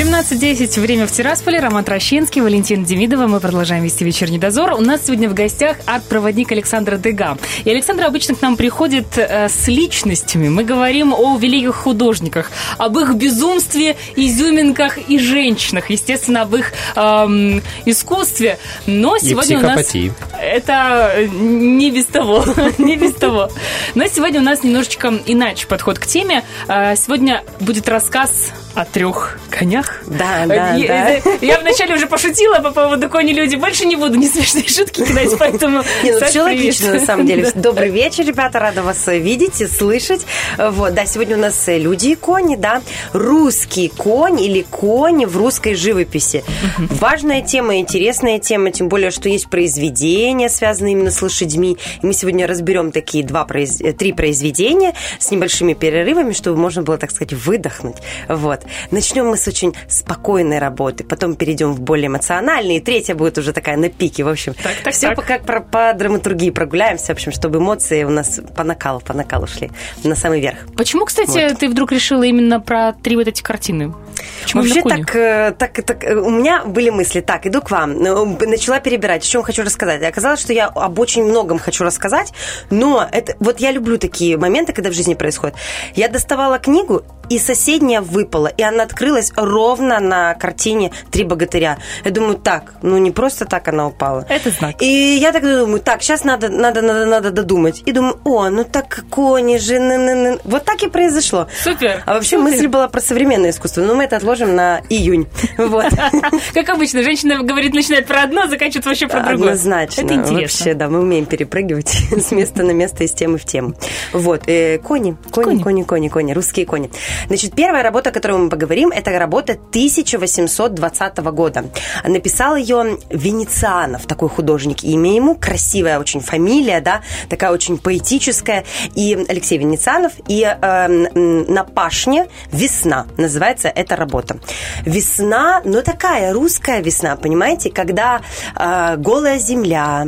17.10. 0.00 0.80
Время 0.80 1.06
в 1.06 1.12
Тирасполе. 1.12 1.60
Роман 1.60 1.84
Трощинский, 1.84 2.40
Валентин 2.40 2.84
Демидова. 2.84 3.26
Мы 3.26 3.38
продолжаем 3.38 3.84
вести 3.84 4.02
вечерний 4.02 4.38
дозор. 4.38 4.72
У 4.72 4.80
нас 4.80 5.04
сегодня 5.04 5.28
в 5.28 5.34
гостях 5.34 5.76
арт-проводник 5.84 6.50
Александра 6.52 6.96
Дега. 6.96 7.36
И 7.64 7.70
Александр 7.70 8.04
обычно 8.04 8.34
к 8.34 8.40
нам 8.40 8.56
приходит 8.56 9.18
э, 9.18 9.50
с 9.50 9.68
личностями. 9.68 10.48
Мы 10.48 10.64
говорим 10.64 11.12
о 11.12 11.36
великих 11.36 11.74
художниках, 11.74 12.50
об 12.78 12.98
их 12.98 13.14
безумстве, 13.14 13.98
изюминках 14.16 14.96
и 14.96 15.18
женщинах. 15.18 15.90
Естественно, 15.90 16.42
об 16.42 16.56
их 16.56 16.72
эм, 16.96 17.62
искусстве. 17.84 18.58
Но 18.86 19.18
сегодня 19.18 19.58
у 19.58 19.60
нас... 19.60 19.94
Это 20.40 21.12
э, 21.14 21.26
не 21.26 21.90
без 21.90 22.06
того. 22.06 22.42
не 22.78 22.96
без 22.96 23.12
того. 23.12 23.50
Но 23.94 24.06
сегодня 24.06 24.40
у 24.40 24.44
нас 24.44 24.64
немножечко 24.64 25.12
иначе 25.26 25.66
подход 25.66 25.98
к 25.98 26.06
теме. 26.06 26.42
Э, 26.68 26.96
сегодня 26.96 27.44
будет 27.60 27.86
рассказ 27.86 28.52
о 28.74 28.86
трех 28.86 29.38
конях. 29.50 29.89
Да, 30.06 30.46
да, 30.46 30.74
я, 30.74 31.20
да. 31.24 31.32
Я 31.40 31.60
вначале 31.60 31.94
уже 31.94 32.06
пошутила 32.06 32.58
по 32.60 32.70
поводу 32.70 33.08
кони-люди. 33.08 33.56
Больше 33.56 33.86
не 33.86 33.96
буду 33.96 34.16
не 34.16 34.28
смешные 34.28 34.68
шутки 34.68 35.04
кидать, 35.04 35.30
поэтому... 35.38 35.82
Не, 36.02 36.12
ну 36.12 36.24
все 36.24 36.42
логично, 36.42 36.94
на 36.94 37.00
самом 37.00 37.26
деле. 37.26 37.50
Добрый 37.54 37.90
вечер, 37.90 38.26
ребята, 38.26 38.58
рада 38.58 38.82
вас 38.82 39.06
видеть 39.06 39.60
и 39.60 39.66
слышать. 39.66 40.26
Вот, 40.58 40.94
да, 40.94 41.06
сегодня 41.06 41.36
у 41.36 41.40
нас 41.40 41.64
люди 41.66 42.08
и 42.08 42.14
кони, 42.14 42.56
да. 42.56 42.82
Русский 43.12 43.88
конь 43.88 44.40
или 44.40 44.62
конь 44.62 45.26
в 45.26 45.36
русской 45.36 45.74
живописи. 45.74 46.44
Важная 46.78 47.42
тема, 47.42 47.76
интересная 47.76 48.38
тема, 48.38 48.70
тем 48.70 48.88
более, 48.88 49.10
что 49.10 49.28
есть 49.28 49.48
произведения, 49.48 50.48
связанные 50.48 50.92
именно 50.92 51.10
с 51.10 51.20
лошадьми. 51.22 51.78
И 52.02 52.06
мы 52.06 52.12
сегодня 52.12 52.46
разберем 52.46 52.92
такие 52.92 53.24
два, 53.24 53.44
три 53.44 54.12
произведения 54.12 54.94
с 55.18 55.30
небольшими 55.30 55.74
перерывами, 55.74 56.32
чтобы 56.32 56.58
можно 56.58 56.82
было, 56.82 56.98
так 56.98 57.10
сказать, 57.10 57.32
выдохнуть. 57.32 57.96
Вот. 58.28 58.60
Начнем 58.90 59.26
мы 59.26 59.36
с 59.36 59.46
очень 59.48 59.74
спокойной 59.88 60.58
работы, 60.58 61.04
потом 61.04 61.34
перейдем 61.34 61.72
в 61.72 61.80
более 61.80 62.08
эмоциональные, 62.08 62.78
и 62.78 62.80
третья 62.80 63.14
будет 63.14 63.38
уже 63.38 63.52
такая 63.52 63.76
на 63.76 63.88
пике, 63.88 64.24
в 64.24 64.28
общем. 64.28 64.54
Так, 64.54 64.74
так, 64.84 64.94
все 64.94 65.08
так. 65.08 65.16
По, 65.16 65.22
как 65.22 65.44
по, 65.44 65.60
по 65.60 65.92
драматургии 65.94 66.50
прогуляемся, 66.50 67.06
в 67.06 67.10
общем, 67.10 67.32
чтобы 67.32 67.58
эмоции 67.58 68.04
у 68.04 68.10
нас 68.10 68.40
по 68.56 68.64
накалу, 68.64 69.00
по 69.00 69.12
накалу 69.14 69.46
шли 69.46 69.70
на 70.04 70.14
самый 70.14 70.40
верх. 70.40 70.58
Почему, 70.76 71.04
кстати, 71.04 71.50
вот. 71.50 71.58
ты 71.58 71.68
вдруг 71.68 71.92
решила 71.92 72.22
именно 72.22 72.60
про 72.60 72.92
три 72.92 73.16
вот 73.16 73.28
эти 73.28 73.42
картины? 73.42 73.94
Почему 74.42 74.62
Вообще 74.62 74.82
так, 74.82 75.16
э, 75.16 75.54
так, 75.58 75.72
так, 75.84 76.04
э, 76.04 76.14
у 76.14 76.30
меня 76.30 76.64
были 76.64 76.90
мысли, 76.90 77.20
так, 77.20 77.46
иду 77.46 77.60
к 77.60 77.70
вам, 77.70 77.94
ну, 77.94 78.38
начала 78.40 78.80
перебирать, 78.80 79.24
о 79.24 79.26
чем 79.26 79.42
хочу 79.42 79.62
рассказать. 79.62 80.02
Оказалось, 80.02 80.40
что 80.40 80.52
я 80.52 80.66
об 80.66 80.98
очень 80.98 81.24
многом 81.24 81.58
хочу 81.58 81.84
рассказать, 81.84 82.32
но 82.70 83.06
это, 83.10 83.36
вот 83.40 83.60
я 83.60 83.70
люблю 83.70 83.98
такие 83.98 84.36
моменты, 84.36 84.72
когда 84.72 84.90
в 84.90 84.94
жизни 84.94 85.14
происходит. 85.14 85.56
Я 85.94 86.08
доставала 86.08 86.58
книгу, 86.58 87.02
и 87.30 87.38
соседняя 87.38 88.00
выпала, 88.00 88.48
и 88.48 88.62
она 88.62 88.82
открылась 88.82 89.32
ровно 89.36 89.59
на 90.00 90.34
картине 90.34 90.92
«Три 91.10 91.24
богатыря». 91.24 91.78
Я 92.04 92.10
думаю, 92.10 92.36
так, 92.36 92.74
ну 92.82 92.98
не 92.98 93.10
просто 93.10 93.44
так 93.44 93.68
она 93.68 93.86
упала. 93.86 94.26
Это 94.28 94.50
знак. 94.50 94.82
И 94.82 95.16
я 95.16 95.32
так 95.32 95.42
думаю, 95.42 95.80
так, 95.80 96.02
сейчас 96.02 96.24
надо, 96.24 96.48
надо, 96.48 96.82
надо, 96.82 97.06
надо 97.06 97.30
додумать. 97.30 97.82
И 97.86 97.92
думаю, 97.92 98.18
о, 98.24 98.50
ну 98.50 98.64
так 98.64 99.04
кони 99.10 99.58
же, 99.58 99.78
ны 99.78 99.94
-ны 99.94 100.14
-ны. 100.14 100.40
вот 100.44 100.64
так 100.64 100.82
и 100.82 100.88
произошло. 100.88 101.46
Супер. 101.62 102.02
А 102.06 102.14
вообще 102.14 102.36
Супер. 102.38 102.52
мысль 102.52 102.66
была 102.68 102.88
про 102.88 103.00
современное 103.00 103.50
искусство, 103.50 103.82
но 103.82 103.94
мы 103.94 104.04
это 104.04 104.16
отложим 104.16 104.54
на 104.54 104.80
июнь. 104.88 105.26
Вот. 105.58 105.86
Как 106.54 106.68
обычно, 106.68 107.02
женщина 107.02 107.42
говорит, 107.42 107.74
начинает 107.74 108.06
про 108.06 108.22
одно, 108.22 108.46
заканчивает 108.46 108.86
вообще 108.86 109.08
про 109.08 109.20
другое. 109.20 109.50
Однозначно. 109.50 110.02
Это 110.02 110.14
интересно. 110.14 110.40
Вообще, 110.40 110.74
да, 110.74 110.88
мы 110.88 111.00
умеем 111.00 111.26
перепрыгивать 111.26 111.88
с 112.10 112.30
места 112.32 112.62
на 112.62 112.72
место, 112.72 113.04
из 113.04 113.12
темы 113.12 113.38
в 113.38 113.44
тему. 113.44 113.74
Вот, 114.12 114.42
э, 114.46 114.78
кони, 114.78 115.16
кони, 115.30 115.62
кони, 115.62 115.82
кони, 115.82 116.08
кони, 116.08 116.32
русские 116.32 116.66
кони. 116.66 116.90
Значит, 117.26 117.54
первая 117.54 117.82
работа, 117.82 118.10
о 118.10 118.12
которой 118.12 118.38
мы 118.38 118.48
поговорим, 118.48 118.90
это 118.90 119.10
работа 119.18 119.49
1820 119.52 121.18
года. 121.18 121.64
Написал 122.04 122.56
ее 122.56 122.98
Венецианов, 123.10 124.06
такой 124.06 124.28
художник. 124.28 124.84
Имя 124.84 125.14
ему, 125.14 125.34
красивая 125.36 125.98
очень 125.98 126.20
фамилия, 126.20 126.80
да, 126.80 127.02
такая 127.28 127.50
очень 127.52 127.78
поэтическая. 127.78 128.64
И 128.94 129.26
Алексей 129.28 129.58
Венецианов, 129.58 130.12
и 130.28 130.42
э, 130.42 130.88
на 130.88 131.64
пашне 131.64 132.28
«Весна» 132.52 133.06
называется 133.16 133.68
эта 133.68 133.96
работа. 133.96 134.38
Весна, 134.84 135.62
но 135.64 135.82
такая 135.82 136.32
русская 136.32 136.80
весна, 136.80 137.16
понимаете, 137.16 137.70
когда 137.70 138.20
э, 138.56 138.96
голая 138.96 139.38
земля, 139.38 140.06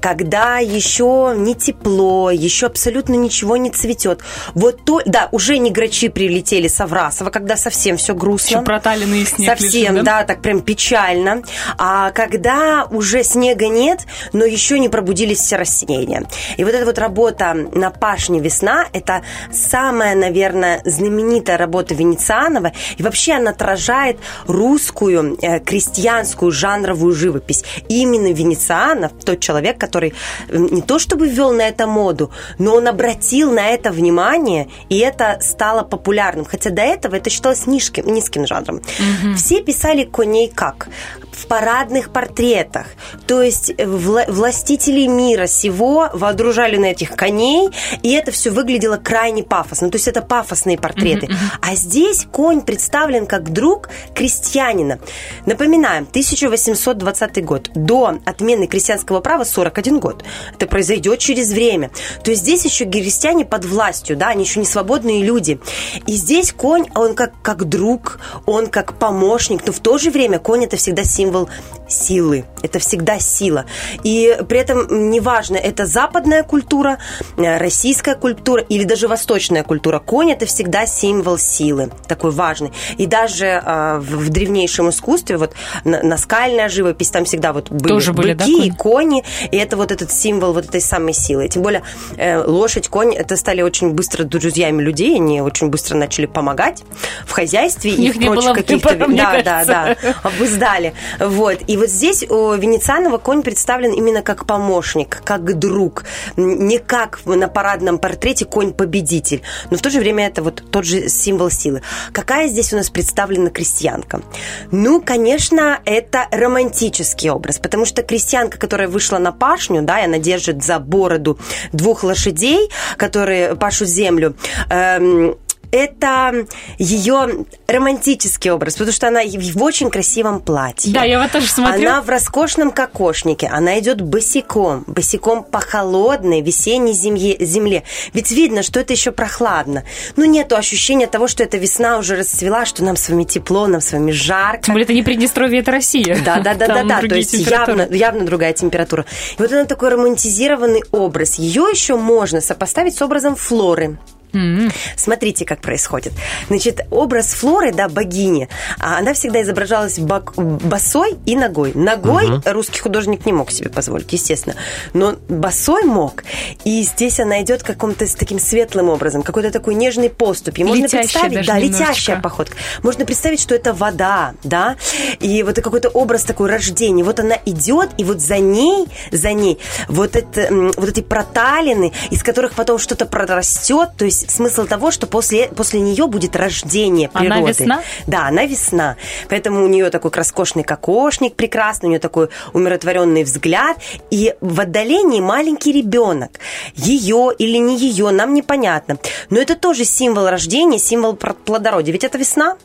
когда 0.00 0.58
еще 0.58 1.34
не 1.36 1.54
тепло, 1.54 2.30
еще 2.30 2.66
абсолютно 2.66 3.14
ничего 3.14 3.56
не 3.56 3.70
цветет. 3.70 4.20
Вот 4.54 4.84
то, 4.84 5.00
да, 5.04 5.28
уже 5.32 5.58
не 5.58 5.70
грачи 5.70 6.08
прилетели 6.08 6.68
с 6.68 6.80
Аврасова, 6.80 7.30
когда 7.30 7.56
совсем 7.56 7.96
все 7.96 8.14
грустно. 8.14 8.56
Еще 8.56 8.64
проталенный 8.78 9.26
снег 9.26 9.58
Совсем, 9.58 9.94
лежит, 9.94 10.04
да? 10.04 10.20
да, 10.20 10.24
так 10.24 10.42
прям 10.42 10.60
печально. 10.60 11.42
А 11.78 12.10
когда 12.12 12.86
уже 12.90 13.24
снега 13.24 13.68
нет, 13.68 14.06
но 14.32 14.44
еще 14.44 14.78
не 14.78 14.88
пробудились 14.88 15.40
все 15.40 15.56
растения. 15.56 16.26
И 16.56 16.64
вот 16.64 16.74
эта 16.74 16.84
вот 16.84 16.98
работа 16.98 17.54
на 17.54 17.90
пашне 17.90 18.40
«Весна»– 18.40 18.86
это 18.92 19.22
самая, 19.52 20.14
наверное, 20.14 20.80
знаменитая 20.84 21.58
работа 21.58 21.94
Венецианова. 21.94 22.72
И 22.96 23.02
вообще 23.02 23.32
она 23.32 23.50
отражает 23.50 24.18
русскую 24.46 25.36
э, 25.42 25.58
крестьянскую 25.60 26.52
жанровую 26.52 27.14
живопись. 27.14 27.64
И 27.88 28.02
именно 28.02 28.32
Венецианов, 28.32 29.12
тот 29.24 29.40
человек, 29.40 29.78
который 29.78 30.14
не 30.50 30.82
то 30.82 30.98
чтобы 30.98 31.28
ввел 31.28 31.52
на 31.52 31.62
это 31.62 31.86
моду, 31.86 32.30
но 32.58 32.76
он 32.76 32.86
обратил 32.86 33.52
на 33.52 33.68
это 33.68 33.90
внимание, 33.90 34.68
и 34.88 34.98
это 34.98 35.38
стало 35.40 35.82
популярным. 35.82 36.44
Хотя 36.44 36.70
до 36.70 36.82
этого 36.82 37.16
это 37.16 37.28
считалось 37.30 37.66
низким, 37.66 38.06
низким 38.06 38.46
жанром. 38.46 38.67
Угу. 38.76 39.34
Все 39.36 39.62
писали 39.62 40.04
коней 40.04 40.50
как? 40.54 40.88
В 41.32 41.46
парадных 41.46 42.12
портретах. 42.12 42.86
То 43.26 43.42
есть 43.42 43.70
вла- 43.70 44.30
властители 44.30 45.06
мира 45.06 45.46
сего 45.46 46.10
водружали 46.12 46.76
на 46.76 46.86
этих 46.86 47.14
коней, 47.14 47.70
и 48.02 48.12
это 48.12 48.32
все 48.32 48.50
выглядело 48.50 48.96
крайне 48.96 49.42
пафосно. 49.42 49.90
То 49.90 49.96
есть 49.96 50.08
это 50.08 50.20
пафосные 50.20 50.78
портреты. 50.78 51.26
Uh-huh, 51.26 51.32
uh-huh. 51.32 51.58
А 51.70 51.74
здесь 51.74 52.26
конь 52.30 52.62
представлен 52.62 53.26
как 53.26 53.52
друг 53.52 53.88
крестьянина. 54.14 54.98
Напоминаем, 55.46 56.06
1820 56.10 57.44
год. 57.44 57.70
До 57.74 58.18
отмены 58.24 58.66
крестьянского 58.66 59.20
права 59.20 59.44
41 59.44 60.00
год. 60.00 60.24
Это 60.54 60.66
произойдет 60.66 61.18
через 61.18 61.50
время. 61.52 61.90
То 62.24 62.30
есть 62.30 62.42
здесь 62.42 62.64
еще 62.64 62.84
крестьяне 62.84 63.44
под 63.44 63.64
властью, 63.64 64.16
да, 64.16 64.28
они 64.28 64.44
еще 64.44 64.60
не 64.60 64.66
свободные 64.66 65.22
люди. 65.22 65.60
И 66.06 66.12
здесь 66.12 66.52
конь, 66.52 66.86
он 66.94 67.14
как, 67.14 67.32
как 67.42 67.64
друг, 67.68 68.18
он 68.46 68.57
как 68.66 68.98
помощник, 68.98 69.66
но 69.66 69.72
в 69.72 69.80
то 69.80 69.98
же 69.98 70.10
время 70.10 70.38
конь 70.38 70.64
это 70.64 70.76
всегда 70.76 71.04
символ 71.04 71.48
силы. 71.88 72.44
Это 72.62 72.78
всегда 72.78 73.18
сила. 73.18 73.64
И 74.04 74.38
при 74.48 74.58
этом 74.58 75.10
неважно, 75.10 75.56
это 75.56 75.86
западная 75.86 76.42
культура, 76.42 76.98
российская 77.36 78.14
культура 78.14 78.62
или 78.62 78.84
даже 78.84 79.08
восточная 79.08 79.62
культура. 79.62 79.98
Конь 79.98 80.32
это 80.32 80.46
всегда 80.46 80.86
символ 80.86 81.38
силы, 81.38 81.90
такой 82.06 82.30
важный. 82.30 82.72
И 82.96 83.06
даже 83.06 83.46
э, 83.46 83.98
в, 83.98 84.26
в 84.26 84.28
древнейшем 84.28 84.90
искусстве, 84.90 85.36
вот 85.36 85.54
наскальная 85.84 86.68
живопись, 86.68 87.10
там 87.10 87.24
всегда 87.24 87.52
вот 87.52 87.70
были, 87.70 87.88
Тоже 87.88 88.12
были 88.12 88.34
быки 88.34 88.58
да, 88.58 88.64
и 88.64 88.70
кони, 88.70 89.24
и 89.50 89.56
это 89.56 89.76
вот 89.76 89.92
этот 89.92 90.10
символ 90.10 90.52
вот 90.52 90.66
этой 90.66 90.80
самой 90.80 91.14
силы. 91.14 91.48
Тем 91.48 91.62
более 91.62 91.82
э, 92.16 92.42
лошадь, 92.44 92.88
конь, 92.88 93.14
это 93.14 93.36
стали 93.36 93.62
очень 93.62 93.90
быстро 93.90 94.24
друзьями 94.24 94.82
людей, 94.82 95.16
они 95.16 95.40
очень 95.40 95.68
быстро 95.68 95.96
начали 95.96 96.26
помогать 96.26 96.82
в 97.26 97.32
хозяйстве 97.32 97.92
и 97.92 98.10
в 98.10 98.18
прочих 98.18 98.52
каких-то... 98.52 98.88
Да, 99.18 99.42
да, 99.42 99.64
да, 99.64 99.96
обуздали. 100.22 100.92
Вот. 101.18 101.58
И 101.66 101.77
вот 101.78 101.88
здесь 101.88 102.24
у 102.28 102.54
Венецианова 102.54 103.18
конь 103.18 103.42
представлен 103.42 103.92
именно 103.92 104.22
как 104.22 104.46
помощник, 104.46 105.22
как 105.24 105.58
друг, 105.58 106.04
не 106.36 106.78
как 106.78 107.20
на 107.24 107.48
парадном 107.48 107.98
портрете 107.98 108.44
конь-победитель, 108.44 109.42
но 109.70 109.76
в 109.76 109.80
то 109.80 109.90
же 109.90 110.00
время 110.00 110.26
это 110.26 110.42
вот 110.42 110.62
тот 110.70 110.84
же 110.84 111.08
символ 111.08 111.50
силы. 111.50 111.82
Какая 112.12 112.48
здесь 112.48 112.72
у 112.72 112.76
нас 112.76 112.90
представлена 112.90 113.50
крестьянка? 113.50 114.22
Ну, 114.70 115.00
конечно, 115.00 115.80
это 115.84 116.26
романтический 116.30 117.30
образ, 117.30 117.58
потому 117.58 117.84
что 117.84 118.02
крестьянка, 118.02 118.58
которая 118.58 118.88
вышла 118.88 119.18
на 119.18 119.32
пашню, 119.32 119.82
да, 119.82 120.00
и 120.00 120.04
она 120.04 120.18
держит 120.18 120.64
за 120.64 120.78
бороду 120.78 121.38
двух 121.72 122.02
лошадей, 122.02 122.70
которые 122.96 123.54
пашут 123.56 123.88
землю, 123.88 124.36
эм, 124.70 125.36
это 125.72 126.46
ее 126.78 127.44
романтический 127.66 128.50
образ, 128.50 128.74
потому 128.74 128.92
что 128.92 129.08
она 129.08 129.20
в 129.24 129.62
очень 129.62 129.90
красивом 129.90 130.40
платье. 130.40 130.92
Да, 130.92 131.04
я 131.04 131.20
вот 131.20 131.32
тоже 131.32 131.48
смотрю. 131.48 131.88
Она 131.88 132.00
в 132.00 132.08
роскошном 132.08 132.70
кокошнике, 132.70 133.48
она 133.48 133.78
идет 133.78 134.00
босиком, 134.00 134.84
босиком 134.86 135.44
по 135.44 135.60
холодной 135.60 136.40
весенней 136.40 136.92
земле, 136.92 137.36
земле. 137.40 137.82
Ведь 138.12 138.30
видно, 138.30 138.62
что 138.62 138.80
это 138.80 138.92
еще 138.92 139.12
прохладно. 139.12 139.84
Ну, 140.16 140.24
нету 140.24 140.56
ощущения 140.56 141.06
того, 141.06 141.28
что 141.28 141.42
эта 141.42 141.56
весна 141.56 141.98
уже 141.98 142.16
расцвела, 142.16 142.64
что 142.64 142.84
нам 142.84 142.96
с 142.96 143.08
вами 143.08 143.24
тепло, 143.24 143.66
нам 143.66 143.80
с 143.80 143.92
вами 143.92 144.10
жарко. 144.10 144.64
Тем 144.64 144.74
более 144.74 144.84
это 144.84 144.94
не 144.94 145.02
Приднестровье, 145.02 145.60
это 145.60 145.72
Россия. 145.72 146.18
Да, 146.24 146.40
да, 146.40 146.54
да, 146.54 146.66
да, 146.66 146.84
да. 146.84 147.00
То 147.00 147.14
есть 147.14 147.32
явно, 147.34 147.88
явно 147.90 148.24
другая 148.24 148.52
температура. 148.52 149.04
И 149.38 149.42
вот 149.42 149.50
она 149.52 149.64
такой 149.64 149.90
романтизированный 149.90 150.82
образ. 150.92 151.38
Ее 151.38 151.66
еще 151.70 151.96
можно 151.96 152.40
сопоставить 152.40 152.96
с 152.96 153.02
образом 153.02 153.36
Флоры. 153.36 153.98
Mm-hmm. 154.32 154.72
Смотрите, 154.96 155.44
как 155.44 155.60
происходит. 155.60 156.12
Значит, 156.48 156.86
образ 156.90 157.34
Флоры, 157.34 157.72
да, 157.72 157.88
богини, 157.88 158.48
а 158.78 158.98
она 158.98 159.14
всегда 159.14 159.42
изображалась 159.42 159.98
бок, 159.98 160.34
босой 160.36 161.16
и 161.26 161.36
ногой. 161.36 161.72
Ногой 161.74 162.26
uh-huh. 162.26 162.52
русский 162.52 162.80
художник 162.80 163.26
не 163.26 163.32
мог 163.32 163.50
себе 163.50 163.70
позволить, 163.70 164.12
естественно, 164.12 164.56
но 164.92 165.16
босой 165.28 165.84
мог. 165.84 166.24
И 166.64 166.82
здесь 166.82 167.20
она 167.20 167.42
идет 167.42 167.62
каким-то 167.62 168.06
с 168.06 168.14
таким 168.14 168.38
светлым 168.38 168.88
образом, 168.88 169.22
какой-то 169.22 169.50
такой 169.50 169.74
нежный 169.74 170.10
поступь. 170.10 170.58
И 170.58 170.64
можно 170.64 170.84
летящая 170.84 171.24
представить, 171.24 171.46
да, 171.46 171.58
немножечко. 171.58 171.82
летящая 171.84 172.20
походка. 172.20 172.56
Можно 172.82 173.04
представить, 173.04 173.40
что 173.40 173.54
это 173.54 173.72
вода, 173.72 174.34
да, 174.42 174.76
и 175.20 175.42
вот 175.42 175.56
какой-то 175.56 175.88
образ 175.88 176.24
такой 176.24 176.48
рождения. 176.48 177.04
Вот 177.04 177.20
она 177.20 177.36
идет, 177.46 177.90
и 177.98 178.04
вот 178.04 178.20
за 178.20 178.38
ней, 178.38 178.86
за 179.10 179.32
ней 179.32 179.58
вот, 179.88 180.16
это, 180.16 180.48
вот 180.76 180.88
эти 180.88 181.00
проталины, 181.00 181.92
из 182.10 182.22
которых 182.22 182.52
потом 182.52 182.78
что-то 182.78 183.06
прорастет, 183.06 183.90
то 183.96 184.04
есть 184.04 184.17
есть 184.22 184.30
смысл 184.30 184.66
того, 184.66 184.90
что 184.90 185.06
после, 185.06 185.48
после 185.48 185.80
нее 185.80 186.06
будет 186.06 186.36
рождение 186.36 187.08
природы. 187.08 187.34
Она 187.34 187.48
весна? 187.48 187.82
Да, 188.06 188.26
она 188.26 188.44
весна. 188.44 188.96
Поэтому 189.28 189.64
у 189.64 189.68
нее 189.68 189.90
такой 189.90 190.10
роскошный 190.12 190.64
кокошник 190.64 191.34
прекрасный, 191.34 191.86
у 191.86 191.90
нее 191.90 192.00
такой 192.00 192.28
умиротворенный 192.52 193.24
взгляд. 193.24 193.78
И 194.10 194.34
в 194.40 194.60
отдалении 194.60 195.20
маленький 195.20 195.72
ребенок. 195.72 196.32
Ее 196.74 197.30
или 197.38 197.58
не 197.58 197.76
ее, 197.76 198.10
нам 198.10 198.34
непонятно. 198.34 198.98
Но 199.30 199.38
это 199.38 199.54
тоже 199.54 199.84
символ 199.84 200.28
рождения, 200.28 200.78
символ 200.78 201.14
плодородия. 201.16 201.92
Ведь 201.92 202.04
это 202.04 202.18
весна. 202.18 202.56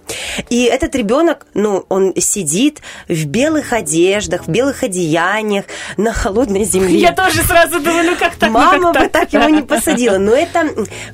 И 0.49 0.63
этот 0.63 0.95
ребенок, 0.95 1.45
ну, 1.53 1.85
он 1.89 2.13
сидит 2.17 2.81
в 3.07 3.25
белых 3.25 3.73
одеждах, 3.73 4.47
в 4.47 4.49
белых 4.49 4.83
одеяниях, 4.83 5.65
на 5.97 6.13
холодной 6.13 6.63
земле. 6.63 6.99
Я 6.99 7.11
тоже 7.11 7.43
сразу 7.43 7.79
думаю, 7.79 8.11
ну 8.11 8.15
как 8.17 8.35
так? 8.35 8.49
Мама 8.49 8.77
ну, 8.77 8.93
как 8.93 9.03
бы 9.03 9.09
так? 9.09 9.29
так 9.29 9.33
его 9.33 9.49
не 9.49 9.61
посадила. 9.61 10.17
Но 10.17 10.33
это 10.33 10.67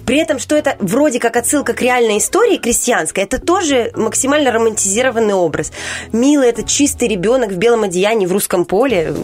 при 0.06 0.18
этом 0.18 0.29
этом, 0.30 0.40
что 0.40 0.56
это 0.56 0.76
вроде 0.80 1.20
как 1.20 1.36
отсылка 1.36 1.74
к 1.74 1.82
реальной 1.82 2.20
истории 2.20 2.58
крестьянской, 2.58 3.24
это 3.24 3.40
тоже 3.40 3.92
максимально 3.96 4.52
романтизированный 4.52 5.34
образ. 5.34 5.72
Милый 6.12 6.50
этот 6.50 6.68
чистый 6.68 7.08
ребенок 7.08 7.52
в 7.52 7.58
белом 7.58 7.84
одеянии 7.84 8.28
в 8.28 8.32
русском 8.32 8.66
поле 8.66 9.16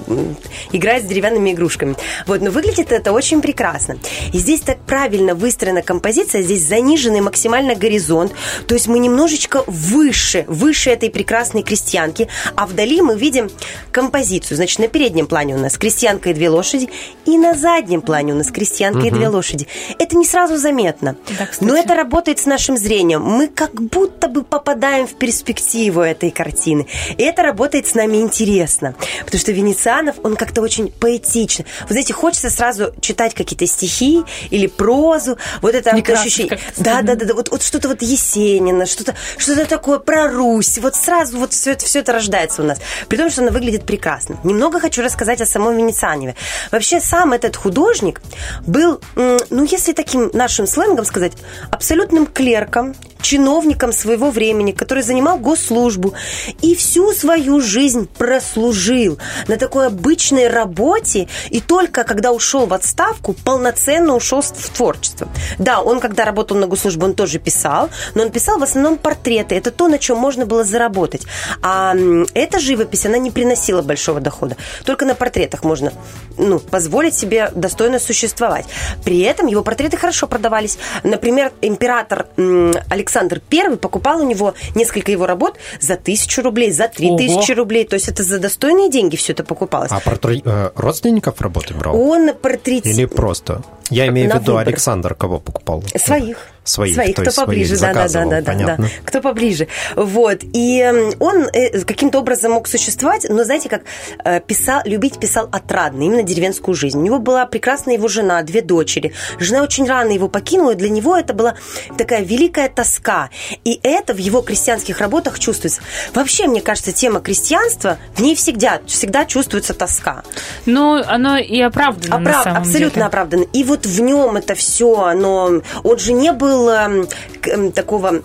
играет 0.71 1.03
с 1.03 1.07
деревянными 1.07 1.51
игрушками. 1.51 1.95
Вот, 2.25 2.41
но 2.41 2.49
выглядит 2.49 2.91
это 2.91 3.11
очень 3.11 3.41
прекрасно. 3.41 3.97
И 4.33 4.39
здесь 4.39 4.61
так 4.61 4.79
правильно 4.79 5.35
выстроена 5.35 5.83
композиция, 5.83 6.41
здесь 6.41 6.67
заниженный 6.67 7.21
максимально 7.21 7.75
горизонт, 7.75 8.33
то 8.67 8.73
есть 8.73 8.87
мы 8.87 8.97
немножечко 8.97 9.63
выше, 9.67 10.45
выше 10.47 10.89
этой 10.89 11.11
прекрасной 11.11 11.61
крестьянки, 11.61 12.27
а 12.55 12.65
вдали 12.65 13.01
мы 13.01 13.15
видим 13.15 13.51
композицию. 13.91 14.57
Значит, 14.57 14.79
на 14.79 14.87
переднем 14.87 15.27
плане 15.27 15.55
у 15.55 15.59
нас 15.59 15.77
крестьянка 15.77 16.31
и 16.31 16.33
две 16.33 16.49
лошади, 16.49 16.89
и 17.25 17.37
на 17.37 17.53
заднем 17.53 18.01
плане 18.01 18.33
у 18.33 18.37
нас 18.37 18.49
крестьянка 18.49 18.99
угу. 18.99 19.07
и 19.07 19.11
две 19.11 19.27
лошади. 19.27 19.67
Это 19.99 20.17
не 20.17 20.25
сразу 20.25 20.57
заметно 20.57 20.94
заметно. 21.01 21.15
Да, 21.37 21.47
Но 21.61 21.75
это 21.75 21.95
работает 21.95 22.39
с 22.39 22.45
нашим 22.45 22.77
зрением. 22.77 23.21
Мы 23.21 23.47
как 23.47 23.73
будто 23.73 24.27
бы 24.27 24.43
попадаем 24.43 25.07
в 25.07 25.15
перспективу 25.15 26.01
этой 26.01 26.31
картины. 26.31 26.87
И 27.17 27.23
это 27.23 27.43
работает 27.43 27.87
с 27.87 27.95
нами 27.95 28.17
интересно. 28.17 28.95
Потому 29.25 29.39
что 29.39 29.51
Венецианов, 29.51 30.15
он 30.23 30.35
как-то 30.35 30.61
очень 30.61 30.91
поэтично. 30.91 31.65
Вы 31.83 31.93
знаете, 31.93 32.13
хочется 32.13 32.49
сразу 32.49 32.93
читать 33.01 33.33
какие-то 33.33 33.65
стихи 33.67 34.23
или 34.49 34.67
прозу. 34.67 35.37
Вот 35.61 35.75
это 35.75 35.91
вот 35.95 36.09
ощущение. 36.09 36.59
Да, 36.77 37.01
да, 37.01 37.15
да, 37.15 37.25
да. 37.25 37.33
Вот, 37.33 37.49
вот 37.49 37.63
что-то 37.63 37.87
вот 37.87 38.01
Есенина, 38.01 38.85
что-то 38.85 39.15
что 39.37 39.65
такое 39.65 39.99
про 39.99 40.27
Русь. 40.29 40.77
Вот 40.79 40.95
сразу 40.95 41.37
вот 41.37 41.53
все 41.53 41.71
это, 41.71 41.85
все 41.85 41.99
это 41.99 42.13
рождается 42.13 42.61
у 42.61 42.65
нас. 42.65 42.79
При 43.07 43.17
том, 43.17 43.29
что 43.29 43.41
она 43.41 43.51
выглядит 43.51 43.85
прекрасно. 43.85 44.37
Немного 44.43 44.79
хочу 44.79 45.01
рассказать 45.01 45.41
о 45.41 45.45
самом 45.45 45.77
Венецианове. 45.77 46.35
Вообще, 46.71 46.99
сам 46.99 47.33
этот 47.33 47.55
художник 47.55 48.21
был, 48.65 49.01
ну, 49.15 49.65
если 49.65 49.93
таким 49.93 50.29
нашим 50.33 50.67
сленгом 50.67 50.84
сленгом 50.85 51.05
сказать, 51.05 51.33
абсолютным 51.71 52.27
клерком, 52.27 52.95
чиновником 53.25 53.91
своего 53.91 54.29
времени, 54.29 54.71
который 54.71 55.01
занимал 55.01 55.39
госслужбу 55.39 56.13
и 56.61 56.75
всю 56.75 57.11
свою 57.11 57.59
жизнь 57.59 58.07
прослужил 58.07 59.17
на 59.47 59.57
такой 59.57 59.87
обычной 59.87 60.47
работе 60.47 61.27
и 61.49 61.59
только 61.59 62.03
когда 62.03 62.31
ушел 62.31 62.67
в 62.67 62.73
отставку, 62.73 63.33
полноценно 63.33 64.15
ушел 64.15 64.41
в 64.41 64.69
творчество. 64.69 65.27
Да, 65.57 65.81
он 65.81 65.99
когда 65.99 66.23
работал 66.23 66.55
на 66.57 66.67
госслужбе, 66.67 67.05
он 67.05 67.15
тоже 67.15 67.39
писал, 67.39 67.89
но 68.13 68.21
он 68.21 68.29
писал 68.29 68.59
в 68.59 68.63
основном 68.63 68.97
портреты. 68.97 69.55
Это 69.55 69.71
то, 69.71 69.87
на 69.87 69.97
чем 69.97 70.19
можно 70.19 70.45
было 70.45 70.63
заработать. 70.63 71.23
А 71.63 71.95
эта 72.35 72.59
живопись, 72.59 73.07
она 73.07 73.17
не 73.17 73.31
приносила 73.31 73.81
большого 73.81 74.19
дохода. 74.19 74.55
Только 74.85 75.05
на 75.05 75.15
портретах 75.15 75.63
можно 75.63 75.91
ну, 76.37 76.59
позволить 76.59 77.15
себе 77.15 77.51
достойно 77.55 77.97
существовать. 77.97 78.67
При 79.03 79.21
этом 79.21 79.47
его 79.47 79.63
портреты 79.63 79.97
хорошо 79.97 80.27
продавались. 80.27 80.77
Например, 81.03 81.51
император 81.61 82.27
Александр 82.37 83.14
Александр 83.15 83.41
Первый 83.47 83.77
покупал 83.77 84.19
у 84.19 84.27
него 84.27 84.55
несколько 84.75 85.09
его 85.09 85.25
работ 85.25 85.55
за 85.79 85.95
тысячу 85.95 86.41
рублей, 86.41 86.71
за 86.71 86.89
три 86.89 87.15
тысячи 87.15 87.53
рублей. 87.53 87.85
То 87.85 87.93
есть 87.93 88.09
это 88.09 88.23
за 88.23 88.39
достойные 88.39 88.89
деньги 88.89 89.15
все 89.15 89.31
это 89.31 89.45
покупалось. 89.45 89.91
А 89.91 90.01
портрет 90.01 90.41
э, 90.43 90.71
родственников 90.75 91.39
работы 91.39 91.73
брал? 91.73 91.97
Он 91.97 92.33
портрет... 92.33 92.85
Или 92.85 93.05
просто? 93.05 93.63
Я 93.89 94.07
имею 94.07 94.31
в 94.31 94.35
виду 94.35 94.53
выбор. 94.53 94.67
Александр 94.67 95.15
кого 95.15 95.39
покупал? 95.39 95.83
Своих. 95.95 96.37
Своих, 96.63 96.95
своих 96.95 97.15
кто 97.15 97.31
поближе, 97.31 97.77
да, 97.77 97.93
да, 97.93 98.07
да, 98.07 98.25
да, 98.25 98.41
да, 98.41 98.77
да, 98.77 98.77
кто 99.05 99.21
поближе. 99.21 99.67
Вот. 99.95 100.39
И 100.41 100.83
он 101.19 101.47
э, 101.53 101.81
каким-то 101.81 102.17
образом 102.17 102.53
мог 102.53 102.67
существовать, 102.67 103.27
но 103.29 103.43
знаете, 103.43 103.69
как 103.69 103.83
э, 104.23 104.39
писал, 104.39 104.81
любить 104.83 105.19
писал 105.19 105.47
отрадно, 105.51 106.01
именно 106.01 106.23
деревенскую 106.23 106.73
жизнь. 106.73 106.97
У 106.97 107.03
него 107.03 107.19
была 107.19 107.45
прекрасная 107.45 107.93
его 107.93 108.07
жена, 108.07 108.41
две 108.41 108.63
дочери. 108.63 109.13
Жена 109.37 109.61
очень 109.61 109.87
рано 109.87 110.09
его 110.09 110.27
покинула, 110.27 110.71
и 110.71 110.75
для 110.75 110.89
него 110.89 111.15
это 111.15 111.35
была 111.35 111.53
такая 111.99 112.23
великая 112.23 112.67
тоска. 112.67 113.29
И 113.63 113.79
это 113.83 114.15
в 114.15 114.17
его 114.17 114.41
крестьянских 114.41 114.99
работах 115.01 115.37
чувствуется. 115.37 115.81
Вообще, 116.15 116.47
мне 116.47 116.61
кажется, 116.61 116.91
тема 116.91 117.19
крестьянства, 117.19 117.99
в 118.15 118.21
ней 118.21 118.35
всегда, 118.35 118.81
всегда 118.87 119.25
чувствуется 119.25 119.75
тоска. 119.75 120.23
Но 120.65 121.03
оно 121.05 121.37
и 121.37 121.61
оправдано 121.61 122.15
Оправ... 122.15 122.37
на 122.37 122.43
самом 122.43 122.61
Абсолютно 122.63 122.89
деле. 122.95 123.05
оправдано. 123.05 123.43
И 123.53 123.63
вот 123.63 123.74
в 123.83 124.01
нем 124.01 124.37
это 124.37 124.55
все, 124.55 125.01
оно... 125.01 125.61
Он 125.83 125.99
же 125.99 126.13
не 126.13 126.31
был 126.31 126.45
был 126.45 126.69
э, 126.69 127.71
такого 127.73 128.21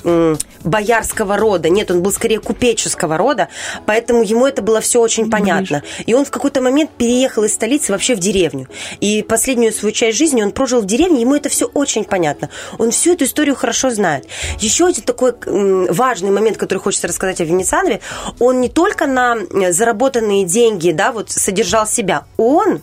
боярского 0.62 1.36
рода, 1.36 1.68
нет, 1.68 1.90
он 1.90 2.02
был 2.02 2.12
скорее 2.12 2.38
купеческого 2.38 3.16
рода, 3.16 3.48
поэтому 3.86 4.22
ему 4.22 4.46
это 4.46 4.62
было 4.62 4.80
все 4.80 5.00
очень 5.00 5.30
понятно. 5.30 5.82
И 6.06 6.14
он 6.14 6.24
в 6.24 6.30
какой-то 6.30 6.60
момент 6.60 6.90
переехал 6.90 7.44
из 7.44 7.54
столицы 7.54 7.92
вообще 7.92 8.14
в 8.14 8.18
деревню. 8.18 8.68
И 9.00 9.22
последнюю 9.22 9.72
свою 9.72 9.92
часть 9.92 10.18
жизни 10.18 10.42
он 10.42 10.52
прожил 10.52 10.82
в 10.82 10.86
деревне, 10.86 11.22
ему 11.22 11.34
это 11.34 11.48
все 11.48 11.66
очень 11.66 12.04
понятно. 12.04 12.50
Он 12.78 12.90
всю 12.90 13.14
эту 13.14 13.24
историю 13.24 13.56
хорошо 13.56 13.90
знает. 13.90 14.26
Еще 14.58 14.86
один 14.86 15.02
такой 15.02 15.32
важный 15.46 16.30
момент, 16.30 16.58
который 16.58 16.78
хочется 16.78 17.08
рассказать 17.08 17.40
о 17.40 17.44
Венецианове, 17.44 18.00
он 18.38 18.60
не 18.60 18.68
только 18.68 19.06
на 19.06 19.36
э, 19.36 19.72
заработанные 19.72 20.44
деньги, 20.44 20.90
да, 20.92 21.12
вот 21.12 21.30
содержал 21.30 21.86
себя, 21.86 22.24
он 22.36 22.82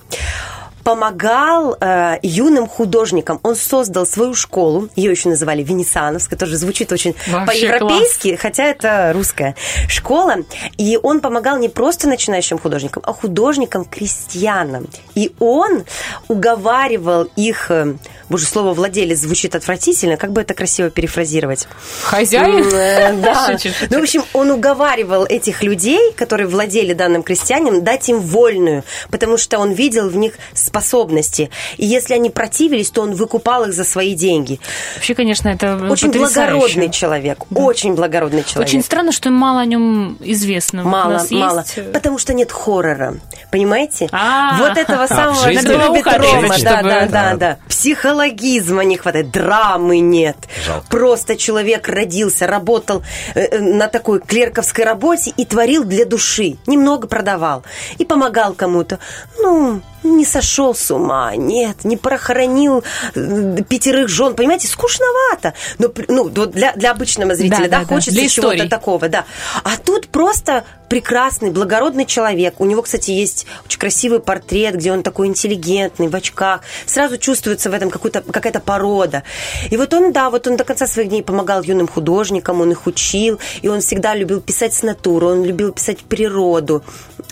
помогал 0.88 1.76
э, 1.82 2.18
юным 2.24 2.66
художникам. 2.66 3.42
Он 3.44 3.58
создал 3.58 4.06
свою 4.06 4.34
школу, 4.34 4.88
ее 4.96 5.12
еще 5.12 5.28
называли 5.28 5.62
Венециановская, 5.62 6.40
тоже 6.40 6.56
звучит 6.56 6.94
очень 6.94 7.14
по-европейски, 7.46 8.38
хотя 8.38 8.64
это 8.64 9.12
русская 9.14 9.58
школа. 9.90 10.36
И 10.78 10.98
он 11.04 11.20
помогал 11.20 11.58
не 11.58 11.68
просто 11.68 12.08
начинающим 12.08 12.58
художникам, 12.58 13.04
а 13.06 13.12
художникам-крестьянам. 13.12 14.88
И 15.14 15.34
он 15.40 15.84
уговаривал 16.30 17.24
их, 17.36 17.70
э, 17.70 17.96
боже, 18.30 18.46
слово 18.46 18.74
владелец 18.74 19.20
звучит 19.20 19.56
отвратительно, 19.56 20.16
как 20.16 20.32
бы 20.32 20.40
это 20.40 20.54
красиво 20.54 20.90
перефразировать? 20.90 21.68
Хозяин? 22.04 22.66
Э, 22.74 23.12
да. 23.22 23.58
Ну, 23.90 24.00
в 24.00 24.04
общем, 24.04 24.24
он 24.32 24.52
уговаривал 24.52 25.26
этих 25.26 25.64
людей, 25.64 26.14
которые 26.14 26.48
владели 26.48 26.94
данным 26.94 27.24
крестьянам, 27.24 27.84
дать 27.84 28.08
им 28.08 28.22
вольную, 28.22 28.86
потому 29.12 29.36
что 29.36 29.60
он 29.60 29.74
видел 29.74 30.10
в 30.10 30.16
них 30.16 30.36
способность 30.54 30.77
способности. 30.78 31.50
И 31.78 31.86
если 31.86 32.14
они 32.14 32.30
противились, 32.30 32.92
то 32.92 33.02
он 33.02 33.14
выкупал 33.14 33.66
их 33.66 33.74
за 33.74 33.84
свои 33.84 34.14
деньги. 34.14 34.60
Вообще, 34.96 35.16
конечно, 35.16 35.50
это 35.50 35.76
Очень 35.90 36.12
потрясающе. 36.12 36.54
благородный 36.54 36.92
человек. 36.92 37.40
Да. 37.50 37.62
Очень 37.62 37.96
благородный 37.96 38.44
человек. 38.44 38.70
Очень 38.70 38.84
странно, 38.84 39.12
что 39.12 39.30
мало 39.32 39.62
о 39.62 39.66
нем 39.66 40.18
известно. 40.20 40.84
Мало, 40.84 41.26
мало. 41.32 41.60
Есть... 41.60 41.78
Э, 41.78 41.92
Потому 41.92 42.20
что 42.20 42.34
нет 42.34 42.52
хоррора. 42.52 43.16
Понимаете? 43.52 44.08
А-а-а. 44.12 44.58
Вот 44.60 44.78
этого 44.78 45.04
а, 45.04 45.08
самого, 45.08 45.50
любит 45.50 46.06
Рома. 46.06 46.56
Да, 46.64 46.82
да, 46.84 47.06
да, 47.08 47.36
да. 47.36 47.58
Психологизма 47.68 48.84
не 48.84 48.98
хватает, 48.98 49.32
драмы 49.32 50.00
нет. 50.00 50.38
Жалко. 50.66 50.88
Просто 50.90 51.38
человек 51.38 51.88
родился, 51.88 52.46
работал 52.46 53.04
э, 53.34 53.42
э, 53.42 53.60
на 53.60 53.88
такой 53.88 54.20
клерковской 54.20 54.86
работе 54.86 55.34
и 55.36 55.46
творил 55.46 55.84
для 55.86 56.06
души. 56.06 56.58
Немного 56.68 57.08
продавал. 57.08 57.64
И 57.98 58.06
помогал 58.06 58.54
кому-то. 58.54 59.00
Ну, 59.40 59.82
не 60.16 60.26
сошел 60.26 60.74
с 60.74 60.92
ума, 60.92 61.36
нет, 61.36 61.84
не 61.84 61.98
прохоронил 61.98 62.84
пятерых 63.14 64.10
жен, 64.10 64.36
понимаете, 64.36 64.68
скучновато. 64.68 65.54
Но, 65.78 65.92
ну, 66.08 66.30
для, 66.30 66.74
для 66.74 66.92
обычного 66.92 67.36
зрителя, 67.36 67.68
да, 67.68 67.80
да, 67.80 67.86
да 67.86 67.86
хочется 67.86 68.30
чего-то 68.30 68.70
такого, 68.70 69.10
да. 69.10 69.26
А 69.64 69.78
тут 69.78 70.08
просто 70.08 70.64
прекрасный, 70.90 71.52
благородный 71.52 72.06
человек. 72.06 72.56
У 72.60 72.66
него, 72.66 72.82
кстати, 72.82 73.12
есть 73.12 73.46
очень 73.66 73.80
красивый 73.80 74.20
портрет, 74.20 74.76
где 74.76 74.92
он 74.92 75.04
такой 75.04 75.28
интеллигентный, 75.28 76.08
в 76.08 76.16
очках. 76.16 76.62
Сразу 76.86 77.18
чувствуется 77.18 77.70
в 77.70 77.74
этом 77.74 77.90
какая-то 77.90 78.60
порода. 78.60 79.24
И 79.70 79.78
вот 79.78 79.94
он, 79.94 80.12
да, 80.12 80.30
вот 80.30 80.48
он 80.48 80.58
до 80.58 80.64
конца 80.64 80.88
своих 80.88 81.10
дней 81.10 81.24
помогал 81.24 81.62
юным 81.62 81.88
художникам, 81.88 82.62
он 82.62 82.72
их 82.72 82.88
учил, 82.88 83.40
и 83.62 83.68
он 83.68 83.82
всегда 83.82 84.16
любил 84.16 84.42
писать 84.42 84.74
с 84.74 84.84
натуры, 84.84 85.28
он 85.28 85.44
любил 85.44 85.72
писать 85.72 86.00
природу, 86.00 86.84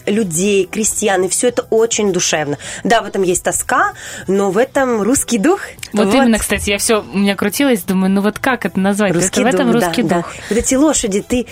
людей, 0.05 0.65
крестьян, 0.65 1.23
и 1.23 1.29
все 1.29 1.49
это 1.49 1.63
очень 1.69 2.11
душевно. 2.11 2.57
Да, 2.83 3.01
в 3.01 3.05
этом 3.05 3.23
есть 3.23 3.43
тоска, 3.43 3.93
но 4.27 4.51
в 4.51 4.57
этом 4.57 5.01
русский 5.01 5.37
дух. 5.37 5.61
Вот, 5.93 6.07
вот. 6.07 6.15
именно, 6.15 6.37
кстати, 6.37 6.69
я 6.69 6.77
все, 6.77 7.01
у 7.01 7.17
меня 7.17 7.35
крутилось, 7.35 7.83
думаю, 7.83 8.11
ну 8.11 8.21
вот 8.21 8.39
как 8.39 8.65
это 8.65 8.79
назвать? 8.79 9.13
Русский 9.13 9.41
это 9.41 9.51
дух, 9.51 9.51
в 9.51 9.55
этом 9.55 9.71
русский 9.71 10.03
да, 10.03 10.15
дух. 10.17 10.33
Да. 10.35 10.43
Вот 10.49 10.57
эти 10.57 10.75
лошади, 10.75 11.21
ты, 11.21 11.47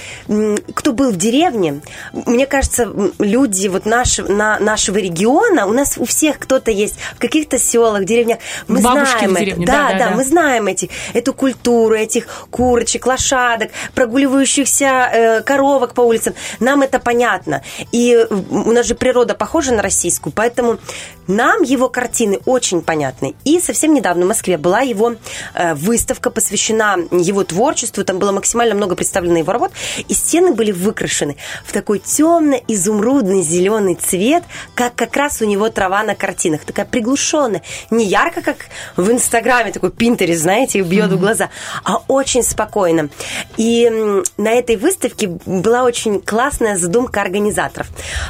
кто 0.73 0.93
был 0.93 1.11
в 1.11 1.17
деревне, 1.17 1.81
мне 2.11 2.45
кажется, 2.45 2.91
люди 3.19 3.67
вот 3.67 3.85
наш, 3.85 4.17
на, 4.17 4.59
нашего 4.59 4.97
региона, 4.97 5.65
у 5.65 5.73
нас 5.73 5.97
у 5.97 6.05
всех 6.05 6.39
кто-то 6.39 6.71
есть 6.71 6.95
в 7.15 7.19
каких-то 7.19 7.57
селах, 7.57 8.05
деревнях, 8.05 8.39
мы 8.67 8.79
Бабушки 8.79 9.27
знаем 9.27 9.35
это. 9.35 9.59
Да, 9.61 9.65
да, 9.65 9.91
да, 9.91 10.09
да, 10.09 10.15
мы 10.15 10.23
знаем 10.23 10.67
эти, 10.67 10.89
эту 11.13 11.33
культуру, 11.33 11.95
этих 11.95 12.47
курочек, 12.49 13.05
лошадок, 13.05 13.71
прогуливающихся 13.95 14.85
э, 14.85 15.41
коровок 15.41 15.93
по 15.93 16.01
улицам. 16.01 16.33
Нам 16.59 16.81
это 16.81 16.99
понятно. 16.99 17.61
И 17.91 18.27
у 18.49 18.71
нас 18.71 18.85
же 18.85 18.95
природа 18.95 19.35
похожа 19.35 19.73
на 19.73 19.81
российскую, 19.81 20.33
поэтому 20.33 20.79
нам 21.27 21.63
его 21.63 21.89
картины 21.89 22.39
очень 22.45 22.81
понятны. 22.81 23.35
И 23.45 23.59
совсем 23.59 23.93
недавно 23.93 24.25
в 24.25 24.27
Москве 24.27 24.57
была 24.57 24.81
его 24.81 25.15
э, 25.53 25.73
выставка, 25.73 26.29
посвящена 26.29 26.97
его 27.11 27.43
творчеству. 27.43 28.03
Там 28.03 28.19
было 28.19 28.31
максимально 28.31 28.75
много 28.75 28.95
представлено 28.95 29.37
его 29.37 29.51
работ. 29.51 29.71
И 30.07 30.13
стены 30.13 30.53
были 30.53 30.71
выкрашены 30.71 31.37
в 31.65 31.71
такой 31.71 31.82
темно-изумрудный 31.83 33.41
зеленый 33.41 33.95
цвет, 33.95 34.43
как 34.75 34.95
как 34.95 35.15
раз 35.15 35.41
у 35.41 35.45
него 35.45 35.69
трава 35.69 36.03
на 36.03 36.15
картинах. 36.15 36.65
Такая 36.65 36.85
приглушенная. 36.85 37.61
Не 37.89 38.05
ярко, 38.05 38.41
как 38.41 38.57
в 38.95 39.11
Инстаграме, 39.11 39.71
такой 39.71 39.91
пинтерис, 39.91 40.41
знаете, 40.41 40.81
бьет 40.81 41.11
mm-hmm. 41.11 41.15
в 41.15 41.19
глаза, 41.19 41.49
а 41.83 42.01
очень 42.07 42.43
спокойно. 42.43 43.09
И 43.57 43.89
на 44.37 44.51
этой 44.51 44.75
выставке 44.75 45.27
была 45.45 45.83
очень 45.83 46.21
классная 46.21 46.77
задумка 46.77 47.21
организаторов. 47.21 47.87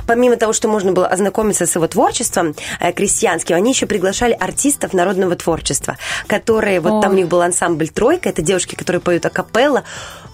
Помимо 0.07 0.36
того, 0.38 0.53
что 0.53 0.67
можно 0.67 0.91
было 0.91 1.07
ознакомиться 1.07 1.65
с 1.65 1.75
его 1.75 1.88
творчеством, 1.88 2.55
Э, 2.79 2.91
крестьянским, 2.91 3.55
они 3.55 3.72
еще 3.72 3.86
приглашали 3.86 4.33
артистов 4.33 4.93
народного 4.93 5.36
творчества, 5.36 5.98
которые, 6.27 6.79
вот 6.79 6.93
О. 6.93 7.01
там 7.01 7.13
у 7.13 7.15
них 7.15 7.27
был 7.27 7.41
ансамбль 7.41 7.89
«Тройка», 7.89 8.29
это 8.29 8.41
девушки, 8.41 8.75
которые 8.75 9.01
поют 9.01 9.25
акапелла, 9.25 9.83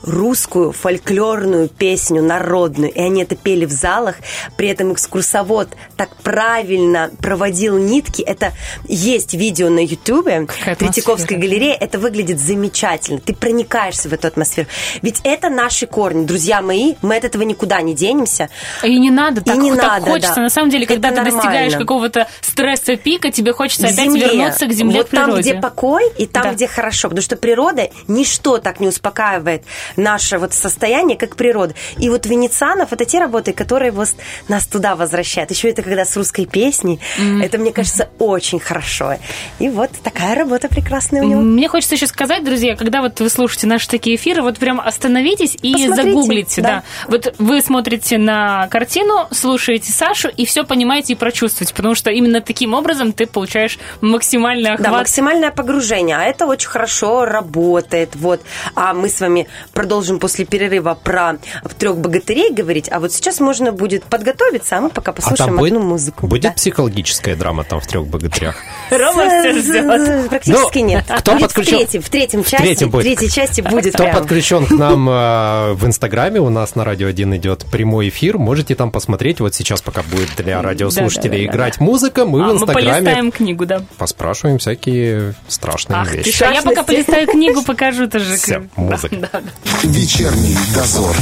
русскую 0.04 0.72
фольклорную 0.72 1.68
песню 1.68 2.24
народную, 2.24 2.92
и 2.92 3.02
они 3.10 3.24
это 3.24 3.36
пели 3.36 3.66
в 3.66 3.72
залах, 3.72 4.16
при 4.56 4.70
этом 4.70 4.94
экскурсовод 4.94 5.70
так 5.98 6.16
правильно 6.18 7.12
проводил 7.22 7.78
нитки. 7.78 8.22
Это 8.22 8.54
есть 8.88 9.34
видео 9.34 9.70
на 9.70 9.84
Ютубе 9.84 10.48
Третьяковской 10.78 11.38
галереи, 11.38 11.74
это 11.74 12.00
выглядит 12.00 12.40
замечательно. 12.40 13.20
Ты 13.20 13.34
проникаешься 13.34 14.10
в 14.10 14.14
эту 14.14 14.28
атмосферу. 14.28 14.68
Ведь 15.02 15.20
это 15.24 15.50
наши 15.50 15.88
корни, 15.88 16.26
друзья 16.26 16.62
мои, 16.62 16.96
мы 17.02 17.18
от 17.18 17.26
этого 17.26 17.44
никуда 17.44 17.82
не 17.82 17.94
денемся. 17.94 18.50
И 18.84 19.00
не 19.00 19.12
надо 19.12 19.42
так, 19.42 19.56
и 19.56 19.60
не 19.60 19.76
так 19.76 19.84
надо, 19.84 20.06
хочется. 20.06 20.36
Да. 20.36 20.42
На 20.42 20.50
самом 20.50 20.70
деле, 20.70 20.86
когда 20.86 21.10
это 21.10 21.18
ты 21.18 21.24
нормально. 21.24 21.42
достигаешь 21.42 21.76
какого-то 21.76 22.28
стресса 22.42 22.96
пика, 22.96 23.32
тебе 23.32 23.54
хочется 23.54 23.88
к 23.88 23.92
опять 23.92 24.06
земле. 24.06 24.28
вернуться 24.28 24.66
к 24.68 24.72
земле, 24.72 24.98
вот 24.98 25.08
к 25.08 25.10
природе. 25.10 25.32
там, 25.32 25.42
где 25.42 25.54
покой, 25.56 26.04
и 26.18 26.26
там, 26.26 26.44
да. 26.44 26.54
где 26.54 26.68
хорошо. 26.68 27.10
Потому 27.10 27.24
что 27.24 27.36
природа, 27.36 27.90
ничто 28.08 28.60
так 28.60 28.80
не 28.80 28.88
успокаивает 28.88 29.64
наше 29.96 30.38
вот 30.38 30.54
состояние, 30.54 31.18
как 31.18 31.36
природа. 31.36 31.74
И 31.98 32.10
вот 32.10 32.26
Венецианов 32.26 32.94
это 33.00 33.10
те 33.10 33.20
работы, 33.20 33.54
которые 33.54 33.92
вот 33.92 34.10
нас 34.48 34.68
туда 34.68 34.96
возвращают. 34.96 35.52
Еще 35.52 35.70
это 35.70 35.82
когда 35.82 36.04
с 36.04 36.16
русской 36.18 36.46
песней. 36.46 37.00
Mm-hmm. 37.18 37.44
Это, 37.44 37.58
мне 37.58 37.72
кажется, 37.72 38.10
очень 38.20 38.60
хорошо. 38.60 39.16
И 39.60 39.70
вот 39.70 39.92
такая 40.04 40.36
работа 40.36 40.68
прекрасная 40.68 41.24
у 41.24 41.26
него. 41.26 41.42
Мне 41.42 41.68
хочется 41.70 41.96
еще 41.96 42.08
сказать, 42.08 42.44
друзья, 42.44 42.76
когда 42.76 43.02
вот 43.02 43.20
вы 43.22 43.30
слушаете 43.30 43.68
наши 43.68 43.88
такие 43.88 44.18
эфиры, 44.18 44.42
вот 44.42 44.58
прям 44.58 44.82
остановитесь 44.82 45.56
и 45.62 45.74
Посмотрите, 45.74 46.12
загуглите. 46.12 46.62
Да. 46.62 46.68
да. 46.68 46.84
Вот 47.08 47.34
вы 47.38 47.62
смотрите 47.62 48.18
на 48.18 48.68
картину, 48.68 49.28
слушаете 49.32 49.92
Сашу 49.92 50.28
и 50.28 50.46
все 50.46 50.66
понимаете 50.66 51.14
и 51.14 51.16
прочувствуете, 51.16 51.74
потому 51.74 51.96
что 51.96 52.10
именно 52.12 52.42
таким 52.42 52.74
образом 52.74 53.14
ты 53.14 53.28
получаешь 53.28 53.80
максимальный 54.02 54.72
охват. 54.72 54.92
Да, 54.92 54.98
максимальное 54.98 55.52
погружение. 55.52 56.18
А 56.18 56.24
это 56.24 56.46
очень 56.46 56.70
хорошо 56.70 57.24
работает. 57.26 58.16
Вот. 58.16 58.42
А 58.76 58.94
мы 58.94 59.08
с 59.08 59.22
вами 59.22 59.48
продолжим 59.74 60.20
после 60.20 60.46
перерыва 60.46 60.96
про 61.02 61.38
трех 61.78 61.98
богатырей 61.98 62.52
говорить. 62.52 62.89
А 62.90 63.00
вот 63.00 63.12
сейчас 63.14 63.40
можно 63.40 63.72
будет 63.72 64.04
подготовиться, 64.04 64.78
а 64.78 64.82
мы 64.82 64.90
пока 64.90 65.12
послушаем 65.14 65.52
а 65.52 65.54
одну 65.54 65.80
будет, 65.80 65.84
музыку. 65.84 66.28
Будет 66.28 66.42
да. 66.44 66.52
психологическая 66.52 67.36
драма 67.36 67.64
там 67.64 67.80
в 67.80 67.88
трех 67.88 68.08
богатырях? 68.08 68.56
Рома 68.90 69.26
все 69.30 69.54
ждет. 69.60 70.30
Практически 70.30 70.80
Ну, 70.80 70.86
нет. 70.86 71.06
кто 71.20 71.34
Будет 71.34 71.52
подключен- 71.52 71.64
В 71.64 71.78
третьем, 71.80 72.02
в 72.02 72.10
третьем 72.10 72.44
части, 72.44 72.84
в 72.84 73.02
третьей 73.02 73.30
части 73.30 73.62
будет 73.62 73.94
Кто 73.94 74.06
подключен 74.08 74.66
к 74.66 74.72
нам 74.72 75.10
э, 75.10 75.74
в 75.74 75.86
Инстаграме, 75.86 76.40
у 76.40 76.50
нас 76.50 76.76
на 76.76 76.84
Радио 76.84 77.08
1 77.08 77.36
идет 77.38 77.66
прямой 77.72 78.10
эфир, 78.10 78.38
можете 78.38 78.76
там 78.76 78.92
посмотреть. 78.92 79.40
Вот 79.40 79.54
сейчас, 79.56 79.82
пока 79.82 80.04
будет 80.04 80.30
для 80.38 80.62
радиослушателей 80.62 81.46
играть 81.46 81.80
музыка, 81.80 82.26
мы 82.26 82.42
А, 82.42 82.44
в 82.44 82.48
мы 82.48 82.54
Инстаграме 82.56 82.92
полистаем 82.92 83.32
книгу, 83.32 83.66
да. 83.66 83.82
поспрашиваем 83.98 84.58
всякие 84.58 85.36
страшные 85.48 86.00
Ах 86.00 86.10
ты 86.12 86.18
вещи. 86.18 86.42
я 86.42 86.62
пока 86.62 86.84
полистаю 86.84 87.28
книгу, 87.28 87.62
покажу 87.64 88.08
тоже. 88.08 88.38
Музыка. 88.76 89.42
Вечерний 89.84 90.58
дозор. 90.74 91.16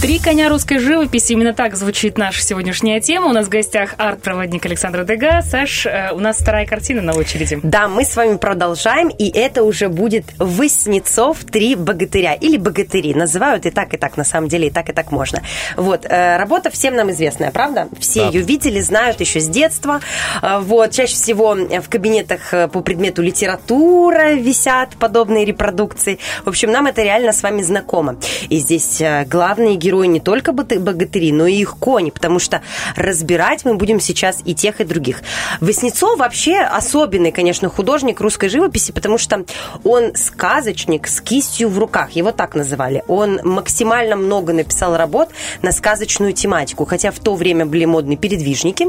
Три 0.00 0.20
коня 0.20 0.48
русской 0.48 0.78
живописи. 0.78 1.32
Именно 1.32 1.54
так 1.54 1.74
звучит 1.74 2.18
наша 2.18 2.40
сегодняшняя 2.40 3.00
тема. 3.00 3.26
У 3.30 3.32
нас 3.32 3.46
в 3.46 3.48
гостях 3.48 3.96
арт-проводник 3.98 4.64
Александра 4.64 5.02
Дега. 5.02 5.42
Саш, 5.42 5.86
э, 5.86 6.12
у 6.12 6.20
нас 6.20 6.36
вторая 6.36 6.66
картина 6.66 7.02
на 7.02 7.14
очереди. 7.16 7.58
Да, 7.64 7.88
мы 7.88 8.04
с 8.04 8.14
вами 8.14 8.36
продолжаем, 8.36 9.08
и 9.08 9.28
это 9.28 9.64
уже 9.64 9.88
будет 9.88 10.26
«Воснецов. 10.38 11.38
Три 11.50 11.74
богатыря» 11.74 12.34
или 12.34 12.58
«Богатыри». 12.58 13.12
Называют 13.12 13.66
и 13.66 13.70
так, 13.70 13.92
и 13.92 13.96
так, 13.96 14.16
на 14.16 14.22
самом 14.22 14.48
деле, 14.48 14.68
и 14.68 14.70
так, 14.70 14.88
и 14.88 14.92
так 14.92 15.10
можно. 15.10 15.42
Вот, 15.76 16.06
э, 16.08 16.36
работа 16.36 16.70
всем 16.70 16.94
нам 16.94 17.10
известная, 17.10 17.50
правда? 17.50 17.88
Все 17.98 18.20
Да. 18.20 18.28
ее 18.28 18.42
видели, 18.42 18.78
знают 18.78 19.20
еще 19.20 19.40
с 19.40 19.48
детства. 19.48 20.00
Э, 20.42 20.60
Вот, 20.60 20.92
чаще 20.92 21.14
всего 21.14 21.54
в 21.56 21.88
кабинетах 21.88 22.70
по 22.70 22.82
предмету 22.82 23.20
литература 23.22 24.34
висят 24.34 24.90
подобные 24.96 25.44
репродукции. 25.44 26.20
В 26.44 26.48
общем, 26.50 26.70
нам 26.70 26.86
это 26.86 27.02
реально 27.02 27.32
с 27.32 27.42
вами 27.42 27.62
знакомо. 27.62 28.16
И 28.48 28.58
здесь 28.58 29.02
главные 29.26 29.74
герои 29.74 29.87
не 29.90 30.20
только 30.20 30.52
богатыри, 30.52 31.32
но 31.32 31.46
и 31.46 31.54
их 31.54 31.76
кони, 31.78 32.10
потому 32.10 32.38
что 32.38 32.62
разбирать 32.96 33.64
мы 33.64 33.74
будем 33.74 34.00
сейчас 34.00 34.40
и 34.44 34.54
тех, 34.54 34.80
и 34.80 34.84
других. 34.84 35.22
Воснецов 35.60 36.18
вообще 36.18 36.58
особенный, 36.60 37.32
конечно, 37.32 37.68
художник 37.68 38.20
русской 38.20 38.48
живописи, 38.48 38.92
потому 38.92 39.18
что 39.18 39.44
он 39.84 40.14
сказочник 40.14 41.06
с 41.06 41.20
кистью 41.20 41.68
в 41.68 41.78
руках, 41.78 42.10
его 42.12 42.32
так 42.32 42.54
называли. 42.54 43.02
Он 43.08 43.40
максимально 43.42 44.16
много 44.16 44.52
написал 44.52 44.96
работ 44.96 45.30
на 45.62 45.72
сказочную 45.72 46.32
тематику, 46.32 46.84
хотя 46.84 47.10
в 47.10 47.18
то 47.18 47.34
время 47.34 47.66
были 47.66 47.84
модны 47.84 48.16
передвижники. 48.16 48.88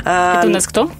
Это 0.00 0.42
у 0.44 0.50
нас 0.50 0.66
кто? 0.66 0.90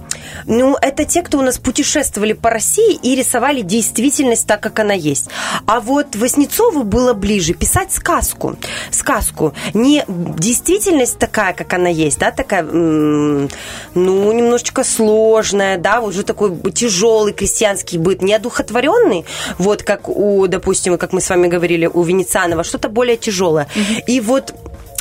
Ну, 0.47 0.77
это 0.81 1.05
те, 1.05 1.23
кто 1.23 1.39
у 1.39 1.43
нас 1.43 1.59
путешествовали 1.59 2.33
по 2.33 2.51
России 2.51 2.95
и 3.03 3.15
рисовали 3.15 3.63
действительность 3.63 4.47
так, 4.47 4.61
как 4.61 4.79
она 4.79 4.95
есть. 4.95 5.29
А 5.67 5.81
вот 5.81 6.17
Воснецову 6.17 6.83
было 6.83 7.13
ближе 7.13 7.55
писать 7.55 7.93
сказку. 7.93 8.57
Сказку. 8.91 9.55
Не 9.75 10.05
действительность 10.07 11.19
такая, 11.19 11.53
как 11.53 11.73
она 11.73 11.89
есть, 11.89 12.19
да, 12.19 12.31
такая, 12.31 12.63
ну, 12.63 13.49
немножечко 13.95 14.85
сложная, 14.85 15.79
да, 15.79 16.01
уже 16.01 16.23
такой 16.23 16.57
тяжелый 16.73 17.33
крестьянский 17.33 17.99
быт, 17.99 18.23
не 18.23 18.35
одухотворенный, 18.35 19.25
вот 19.59 19.83
как 19.83 20.09
у, 20.09 20.47
допустим, 20.47 20.99
как 20.99 21.13
мы 21.13 21.21
с 21.21 21.29
вами 21.29 21.49
говорили, 21.49 21.87
у 21.87 22.03
Венецианова, 22.03 22.65
что-то 22.65 22.89
более 22.89 23.17
тяжелое. 23.17 23.69
И 24.07 24.21
вот 24.21 24.55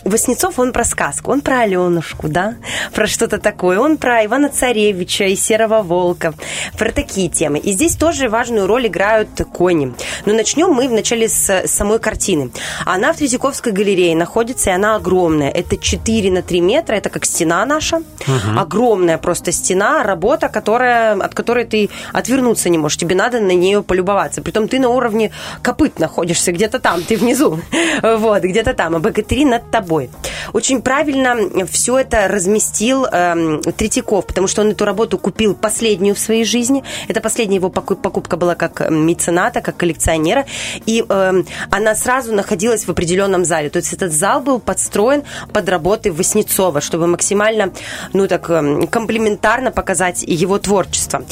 Воснецов, 0.06 0.60
он 0.60 0.72
про 0.72 0.84
сказку, 0.86 1.32
он 1.32 1.41
про 1.41 1.62
Аленушку, 1.62 2.27
да, 2.29 2.56
про 2.94 3.08
что-то 3.08 3.38
такое. 3.38 3.79
Он 3.79 3.98
про 3.98 4.25
Ивана 4.25 4.50
Царевича 4.50 5.25
и 5.25 5.36
Серого 5.36 5.82
Волка, 5.82 6.34
про 6.77 6.91
такие 6.91 7.29
темы. 7.29 7.60
И 7.60 7.72
здесь 7.74 7.96
тоже 7.96 8.29
важную 8.29 8.65
роль 8.65 8.88
играют 8.88 9.29
кони. 9.51 9.94
Но 10.25 10.34
начнем 10.34 10.70
мы 10.70 10.88
вначале 10.88 11.27
с 11.27 11.68
самой 11.68 12.00
картины. 12.00 12.51
Она 12.86 13.12
в 13.12 13.18
Третьяковской 13.18 13.74
галерее 13.74 14.15
находится, 14.15 14.70
и 14.70 14.74
она 14.74 14.96
огромная. 14.96 15.50
Это 15.50 15.75
4 15.77 16.32
на 16.32 16.41
3 16.41 16.62
метра, 16.62 16.96
это 16.96 17.10
как 17.10 17.25
стена 17.25 17.65
наша. 17.65 17.98
Угу. 17.98 18.58
Огромная 18.58 19.18
просто 19.18 19.51
стена, 19.51 20.03
работа, 20.03 20.48
которая, 20.48 21.15
от 21.15 21.34
которой 21.34 21.65
ты 21.65 21.89
отвернуться 22.13 22.70
не 22.70 22.77
можешь. 22.77 22.98
Тебе 22.98 23.15
надо 23.15 23.39
на 23.41 23.51
нее 23.51 23.84
полюбоваться. 23.84 24.41
Притом 24.41 24.68
ты 24.68 24.79
на 24.79 24.89
уровне 24.89 25.32
копыт 25.62 26.00
находишься, 26.00 26.51
где-то 26.51 26.79
там, 26.79 27.01
ты 27.03 27.18
внизу. 27.18 27.60
Вот, 28.01 28.44
где-то 28.44 28.74
там. 28.74 28.96
А 28.96 29.00
богатыри 29.00 29.46
над 29.46 29.72
тобой 29.72 29.88
собой. 29.89 30.10
Очень 30.53 30.81
правильно 30.81 31.36
все 31.65 31.98
это 31.98 32.27
разместил 32.27 33.05
э, 33.05 33.60
Третьяков, 33.75 34.27
потому 34.27 34.48
что 34.48 34.62
он 34.62 34.69
эту 34.69 34.86
работу 34.86 35.17
купил 35.17 35.55
последнюю 35.55 36.13
в 36.13 36.19
своей 36.19 36.46
жизни. 36.46 36.84
Это 37.08 37.22
последняя 37.22 37.55
его 37.55 37.69
покупка 37.69 38.38
была 38.38 38.55
как 38.55 38.89
мецената, 38.89 39.62
как 39.62 39.77
коллекционера. 39.77 40.46
И 40.86 41.03
э, 41.08 41.43
она 41.72 41.96
сразу 41.96 42.34
находилась 42.36 42.86
в 42.86 42.91
определенном 42.91 43.46
зале. 43.46 43.69
То 43.69 43.79
есть 43.79 43.93
этот 43.93 44.13
зал 44.13 44.41
был 44.41 44.60
подстроен 44.60 45.24
под 45.53 45.69
работы 45.69 46.12
Васнецова, 46.12 46.81
чтобы 46.81 47.08
максимально, 47.08 47.72
ну 48.13 48.27
так, 48.27 48.50
эм, 48.50 48.88
комплементарно 48.88 49.72
показать 49.72 50.24
его 50.24 50.60
творчество. 50.60 51.24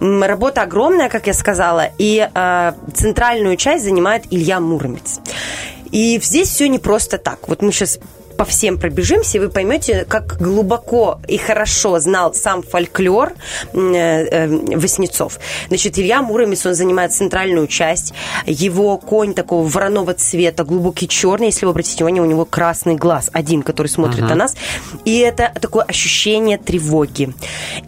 Работа 0.00 0.62
огромная, 0.62 1.08
как 1.08 1.26
я 1.26 1.34
сказала, 1.34 1.90
и 1.98 2.28
э, 2.34 2.72
центральную 2.94 3.56
часть 3.56 3.84
занимает 3.84 4.24
Илья 4.30 4.60
Муромец. 4.60 5.20
И 5.92 6.18
здесь 6.22 6.48
все 6.48 6.68
не 6.68 6.78
просто 6.78 7.18
так. 7.18 7.48
Вот 7.48 7.62
мы 7.62 7.72
сейчас 7.72 7.98
по 8.40 8.46
всем 8.46 8.78
пробежимся, 8.78 9.36
и 9.36 9.40
вы 9.42 9.50
поймете, 9.50 10.06
как 10.08 10.38
глубоко 10.40 11.20
и 11.28 11.36
хорошо 11.36 11.98
знал 11.98 12.32
сам 12.32 12.62
фольклор 12.62 13.34
э, 13.74 13.76
э, 13.76 14.78
Васнецов. 14.78 15.38
Значит, 15.68 15.98
Илья 15.98 16.22
Муромец, 16.22 16.64
он 16.64 16.74
занимает 16.74 17.12
центральную 17.12 17.66
часть. 17.66 18.14
Его 18.46 18.96
конь 18.96 19.34
такого 19.34 19.68
вороного 19.68 20.14
цвета, 20.14 20.64
глубокий 20.64 21.06
черный. 21.06 21.48
Если 21.48 21.66
вы 21.66 21.72
обратите 21.72 22.02
внимание, 22.02 22.22
у 22.22 22.26
него 22.26 22.46
красный 22.46 22.94
глаз, 22.94 23.28
один, 23.34 23.62
который 23.62 23.88
смотрит 23.88 24.24
uh-huh. 24.24 24.28
на 24.28 24.34
нас. 24.36 24.56
И 25.04 25.18
это 25.18 25.52
такое 25.60 25.84
ощущение 25.84 26.56
тревоги. 26.56 27.34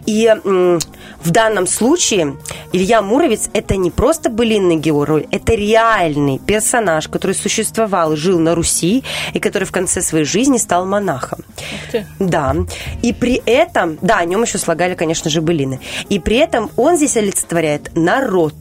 И 0.04 0.30
в 0.44 1.30
данном 1.30 1.66
случае 1.66 2.36
Илья 2.72 3.00
Муромец 3.00 3.48
это 3.54 3.76
не 3.76 3.90
просто 3.90 4.28
былинный 4.28 4.76
герой, 4.76 5.28
это 5.30 5.54
реальный 5.54 6.38
персонаж, 6.38 7.08
который 7.08 7.34
существовал, 7.34 8.16
жил 8.16 8.38
на 8.38 8.54
Руси, 8.54 9.02
и 9.32 9.38
который 9.38 9.64
в 9.64 9.72
конце 9.72 10.02
своей 10.02 10.26
жизни 10.26 10.41
жизни 10.42 10.58
стал 10.58 10.86
монахом. 10.86 11.38
Да. 12.18 12.56
И 13.02 13.12
при 13.12 13.40
этом, 13.46 13.98
да, 14.02 14.18
о 14.18 14.24
нем 14.24 14.42
еще 14.42 14.58
слагали, 14.58 14.94
конечно 14.94 15.30
же, 15.30 15.40
былины. 15.40 15.78
И 16.08 16.18
при 16.18 16.36
этом 16.36 16.70
он 16.76 16.96
здесь 16.96 17.16
олицетворяет 17.16 17.90
народ. 17.94 18.54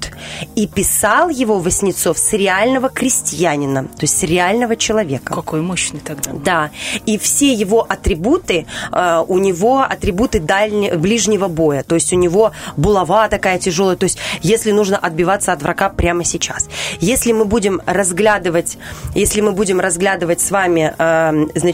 И 0.55 0.67
писал 0.67 1.29
его 1.29 1.59
Васнецов 1.59 2.17
с 2.17 2.33
реального 2.33 2.89
крестьянина, 2.89 3.83
то 3.83 4.01
есть 4.01 4.19
с 4.19 4.23
реального 4.23 4.75
человека. 4.75 5.33
Какой 5.33 5.61
мощный 5.61 5.99
тогда. 5.99 6.31
Да. 6.33 6.69
И 7.07 7.17
все 7.17 7.51
его 7.53 7.85
атрибуты, 7.89 8.65
э, 8.91 9.23
у 9.27 9.37
него 9.39 9.81
атрибуты 9.81 10.39
дальнего, 10.39 10.97
ближнего 10.97 11.47
боя. 11.47 11.83
То 11.83 11.95
есть 11.95 12.13
у 12.13 12.17
него 12.17 12.51
булава 12.77 13.27
такая 13.27 13.57
тяжелая. 13.57 13.95
То 13.95 14.03
есть 14.05 14.19
если 14.43 14.71
нужно 14.71 14.97
отбиваться 14.97 15.51
от 15.53 15.63
врага 15.63 15.89
прямо 15.89 16.23
сейчас. 16.23 16.67
Если 16.99 17.31
мы 17.31 17.45
будем 17.45 17.81
разглядывать, 17.85 18.77
если 19.15 19.41
мы 19.41 19.51
будем 19.51 19.79
разглядывать 19.79 20.41
с 20.41 20.51
вами, 20.51 20.93
э, 20.97 21.47
значит, 21.55 21.70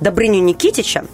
Добрыню 0.00 0.42
Никитича, 0.42 1.04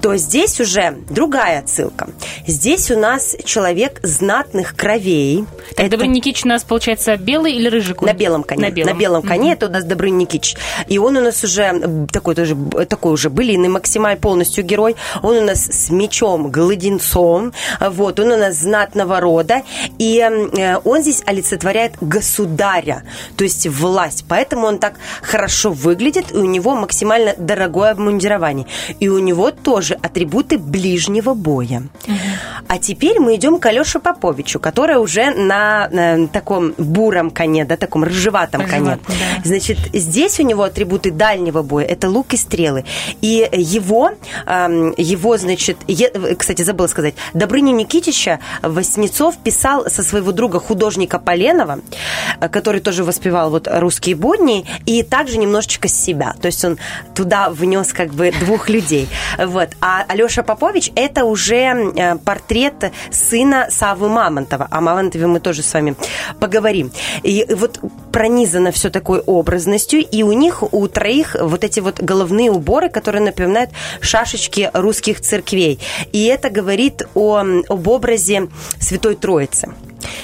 то 0.00 0.16
здесь 0.16 0.60
уже 0.60 0.96
другая 1.08 1.60
отсылка. 1.60 2.08
Здесь 2.46 2.90
у 2.90 2.98
нас 2.98 3.36
человек 3.44 4.00
знатных 4.02 4.74
кровей. 4.74 5.44
Так, 5.76 5.86
это... 5.86 5.90
Добрыня 5.90 6.14
Никитич 6.14 6.44
у 6.44 6.48
нас, 6.48 6.64
получается, 6.64 7.16
белый 7.16 7.52
или 7.52 7.68
рыжий 7.68 7.94
конь? 7.94 8.08
На 8.08 8.14
белом 8.14 8.42
коне. 8.42 8.62
На 8.62 8.70
белом, 8.70 8.92
На 8.92 8.98
белом 8.98 9.22
коне 9.22 9.50
mm-hmm. 9.50 9.54
это 9.54 9.66
у 9.66 9.70
нас 9.70 9.84
Добрыня 9.84 10.16
Никитич. 10.16 10.56
И 10.88 10.98
он 10.98 11.16
у 11.16 11.20
нас 11.20 11.44
уже 11.44 12.06
такой 12.10 12.34
тоже, 12.34 12.56
такой 12.88 13.12
уже 13.12 13.30
былиный 13.30 13.68
максималь 13.68 14.16
полностью 14.16 14.64
герой. 14.64 14.96
Он 15.22 15.36
у 15.36 15.42
нас 15.42 15.66
с 15.66 15.90
мечом, 15.90 16.50
гладенцом. 16.50 17.52
Вот, 17.80 18.18
он 18.18 18.32
у 18.32 18.36
нас 18.36 18.56
знатного 18.56 19.20
рода. 19.20 19.62
И 19.98 20.18
э, 20.18 20.78
он 20.84 21.02
здесь 21.02 21.22
олицетворяет 21.24 21.94
государя, 22.00 23.04
то 23.36 23.44
есть 23.44 23.66
власть. 23.68 24.24
Поэтому 24.28 24.66
он 24.66 24.78
так 24.78 24.94
хорошо 25.22 25.70
выглядит, 25.70 26.32
и 26.32 26.36
у 26.36 26.44
него 26.44 26.74
максимально 26.74 27.34
дорогое 27.64 27.92
обмундирование. 27.92 28.66
И 29.00 29.08
у 29.08 29.18
него 29.18 29.50
тоже 29.50 29.94
атрибуты 29.94 30.58
ближнего 30.58 31.34
боя. 31.34 31.82
Угу. 32.06 32.14
А 32.68 32.78
теперь 32.78 33.20
мы 33.20 33.36
идем 33.36 33.58
к 33.58 33.66
Алёше 33.66 34.00
Поповичу, 34.00 34.60
который 34.60 34.96
уже 34.96 35.30
на, 35.30 35.88
на 35.90 36.28
таком 36.28 36.74
буром 36.76 37.30
коне, 37.30 37.64
да, 37.64 37.76
таком 37.76 38.04
рыжеватом 38.04 38.60
Рыжеват, 38.60 38.84
коне. 38.84 38.98
Да. 39.06 39.14
Значит, 39.44 39.78
здесь 39.92 40.40
у 40.40 40.42
него 40.42 40.62
атрибуты 40.62 41.10
дальнего 41.10 41.62
боя. 41.62 41.86
Это 41.86 42.08
лук 42.08 42.34
и 42.34 42.36
стрелы. 42.36 42.84
И 43.22 43.48
его, 43.52 44.10
его 44.46 45.38
значит, 45.38 45.78
кстати, 46.38 46.62
забыла 46.62 46.86
сказать, 46.86 47.14
Добрыню 47.32 47.74
Никитича 47.74 48.40
Васнецов 48.62 49.36
писал 49.38 49.88
со 49.88 50.02
своего 50.02 50.32
друга 50.32 50.60
художника 50.60 51.18
Поленова, 51.18 51.80
который 52.50 52.80
тоже 52.80 53.04
воспевал 53.04 53.50
вот 53.50 53.68
русские 53.70 54.16
будни, 54.16 54.66
и 54.86 55.02
также 55.02 55.38
немножечко 55.38 55.88
с 55.88 55.94
себя. 55.94 56.34
То 56.40 56.46
есть 56.46 56.64
он 56.64 56.78
туда 57.14 57.50
внес 57.54 57.92
как 57.92 58.12
бы 58.12 58.32
двух 58.40 58.68
людей. 58.68 59.08
Вот. 59.38 59.70
А 59.80 60.04
Алеша 60.08 60.42
Попович– 60.42 60.90
это 60.94 61.24
уже 61.24 61.54
э, 61.54 62.16
портрет 62.16 62.92
сына 63.10 63.68
Савы 63.70 64.08
Мамонтова. 64.08 64.68
О 64.70 64.80
Мамонтове 64.80 65.26
мы 65.26 65.40
тоже 65.40 65.62
с 65.62 65.72
вами 65.72 65.94
поговорим. 66.40 66.92
И 67.22 67.46
вот 67.54 67.80
пронизано 68.12 68.72
все 68.72 68.90
такой 68.90 69.20
образностью, 69.20 70.00
и 70.00 70.22
у 70.22 70.32
них, 70.32 70.62
у 70.72 70.88
троих, 70.88 71.36
вот 71.40 71.64
эти 71.64 71.80
вот 71.80 72.00
головные 72.00 72.50
уборы, 72.50 72.88
которые 72.88 73.22
напоминают 73.22 73.70
шашечки 74.00 74.70
русских 74.72 75.20
церквей. 75.20 75.80
И 76.12 76.24
это 76.26 76.50
говорит 76.50 77.02
о, 77.14 77.44
об 77.68 77.88
образе 77.88 78.48
Святой 78.78 79.14
Троицы. 79.14 79.74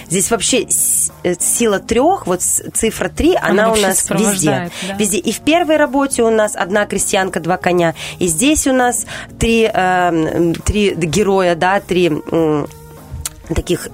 Здесь 0.08 0.30
вообще 0.30 0.66
э, 1.22 1.34
сила 1.38 1.78
трех, 1.78 2.26
вот 2.26 2.42
цифра 2.42 3.08
три, 3.08 3.34
она, 3.34 3.64
она 3.64 3.72
у 3.72 3.76
нас 3.76 4.08
везде. 4.10 4.70
Да. 4.86 4.94
Везде. 4.94 5.18
И 5.18 5.32
в 5.32 5.40
первой 5.40 5.76
работе 5.76 6.22
у 6.22 6.30
нас 6.30 6.56
одна 6.56 6.86
крестьянка, 6.86 7.40
два 7.40 7.56
коня. 7.56 7.94
И 8.18 8.26
здесь 8.26 8.66
у 8.66 8.72
нас 8.72 9.06
три, 9.38 9.70
э, 9.72 10.52
три 10.64 10.94
героя, 10.94 11.54
да, 11.54 11.80
три 11.80 12.12
таких 13.54 13.88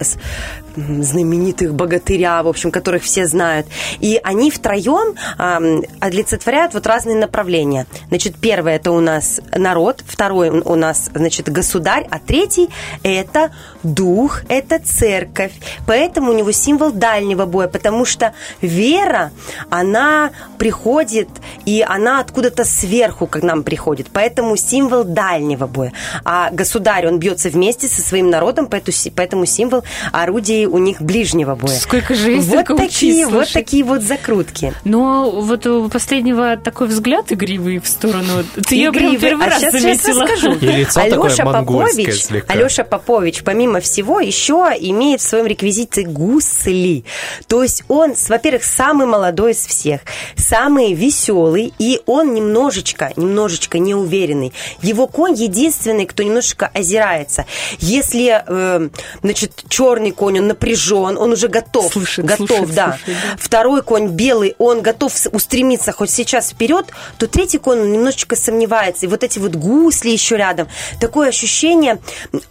знаменитых 0.77 1.75
богатыря, 1.75 2.43
в 2.43 2.49
общем, 2.49 2.71
которых 2.71 3.03
все 3.03 3.27
знают. 3.27 3.67
И 4.01 4.21
они 4.23 4.51
втроем 4.51 5.15
э, 5.39 5.83
олицетворяют 6.01 6.75
вот 6.75 6.87
разные 6.87 7.17
направления. 7.17 7.87
Значит, 8.09 8.37
первое 8.41 8.77
это 8.77 8.93
у 8.93 9.01
нас 9.01 9.41
народ, 9.55 10.03
второй 10.07 10.51
у 10.51 10.75
нас, 10.75 11.11
значит, 11.15 11.51
государь, 11.51 12.07
а 12.11 12.19
третий 12.19 12.69
это 13.03 13.51
дух, 13.83 14.43
это 14.49 14.79
церковь. 14.79 15.53
Поэтому 15.87 16.33
у 16.33 16.35
него 16.35 16.53
символ 16.53 16.93
дальнего 16.93 17.47
боя, 17.47 17.69
потому 17.69 18.05
что 18.05 18.35
вера, 18.61 19.33
она 19.71 20.31
приходит, 20.59 21.29
и 21.65 21.85
она 21.87 22.21
откуда-то 22.21 22.65
сверху 22.65 23.27
к 23.27 23.43
нам 23.43 23.63
приходит. 23.63 24.09
Поэтому 24.13 24.57
символ 24.57 25.05
дальнего 25.05 25.67
боя. 25.67 25.93
А 26.25 26.51
государь, 26.51 27.07
он 27.07 27.19
бьется 27.19 27.49
вместе 27.49 27.89
со 27.89 28.03
своим 28.03 28.31
народом, 28.31 28.69
поэтому 28.69 29.47
символ 29.47 29.83
орудия 30.13 30.66
у 30.67 30.79
них 30.79 31.01
ближнего 31.01 31.55
боя. 31.55 31.77
Сколько 31.77 32.15
же 32.15 32.33
есть 32.33 32.49
вот 32.49 32.67
такие, 32.67 33.27
вот 33.27 33.53
такие 33.53 33.85
вот 33.85 34.03
закрутки. 34.03 34.73
Но 34.85 35.31
вот 35.31 35.67
у 35.67 35.89
последнего 35.89 36.57
такой 36.57 36.89
взгляд 36.89 37.33
игривый 37.33 37.79
в 37.79 37.87
сторону. 37.87 38.45
Ты 38.67 38.75
ее 38.75 38.93
прям 38.93 39.17
первый 39.19 39.47
а 39.47 39.51
раз 39.51 39.61
сейчас, 39.61 39.81
заметила. 39.81 40.27
Сейчас 40.27 40.43
расскажу. 40.43 40.59
И 40.61 40.67
лицо 40.67 41.01
Алеша 41.01 41.45
Попович, 41.45 42.25
слегка. 42.25 42.53
Алеша 42.53 42.85
Попович, 42.85 43.43
помимо 43.43 43.81
всего, 43.81 44.21
еще 44.21 44.73
имеет 44.79 45.21
в 45.21 45.25
своем 45.25 45.47
реквизите 45.47 46.03
гусли. 46.03 47.05
То 47.47 47.63
есть 47.63 47.85
он, 47.89 48.15
во-первых, 48.29 48.65
самый 48.65 49.07
молодой 49.07 49.53
из 49.53 49.65
всех, 49.67 50.01
самый 50.37 50.95
веселый, 50.95 51.73
и 51.79 52.01
он 52.07 52.35
немножечко, 52.35 53.13
немножечко 53.17 53.79
неуверенный. 53.79 54.53
Его 54.83 55.07
конь 55.07 55.35
единственный, 55.35 56.07
кто 56.07 56.23
немножечко 56.23 56.71
озирается. 56.73 57.47
Если, 57.79 58.43
э, 58.47 58.89
значит, 59.23 59.65
черный 59.69 60.11
конь, 60.11 60.41
он 60.41 60.49
напряжен, 60.57 61.19
он 61.19 61.33
уже 61.33 61.49
готов. 61.49 61.93
Слушает, 61.93 62.27
готов, 62.27 62.49
слушает, 62.49 62.75
да. 62.75 62.99
слушает, 62.99 63.19
да. 63.23 63.37
Второй 63.39 63.83
конь 63.83 64.09
белый, 64.09 64.55
он 64.59 64.81
готов 64.81 65.13
устремиться 65.33 65.93
хоть 65.93 66.11
сейчас 66.11 66.51
вперед, 66.51 66.87
то 67.19 67.27
третий 67.27 67.59
конь 67.59 67.81
он 67.81 67.93
немножечко 67.93 68.37
сомневается. 68.37 69.07
И 69.07 69.09
вот 69.09 69.23
эти 69.23 69.39
вот 69.39 69.55
гусли 69.55 70.11
еще 70.11 70.37
рядом. 70.37 70.69
Такое 71.01 71.29
ощущение... 71.29 71.99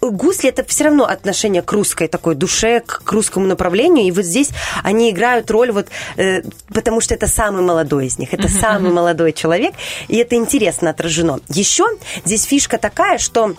Гусли 0.02 0.50
это 0.50 0.64
все 0.64 0.86
равно 0.86 1.06
отношение 1.06 1.62
к 1.62 1.72
русской 1.72 2.08
такой 2.08 2.36
душе, 2.36 2.82
к, 2.82 3.04
к 3.04 3.12
русскому 3.12 3.48
направлению. 3.48 4.06
И 4.06 4.12
вот 4.12 4.26
здесь 4.26 4.50
они 4.84 5.10
играют 5.10 5.50
роль 5.52 5.72
вот... 5.72 5.88
э, 6.18 6.44
потому 6.74 7.02
что 7.02 7.14
это 7.14 7.28
самый 7.28 7.64
молодой 7.64 8.08
из 8.08 8.20
них. 8.20 8.34
Это 8.34 8.48
самый 8.48 8.92
молодой 8.92 9.34
человек. 9.34 9.74
И 10.08 10.18
это 10.18 10.36
интересно 10.36 10.92
отражено. 10.92 11.40
Еще 11.50 11.86
здесь 12.24 12.44
фишка 12.44 12.78
такая, 12.78 13.18
что... 13.18 13.56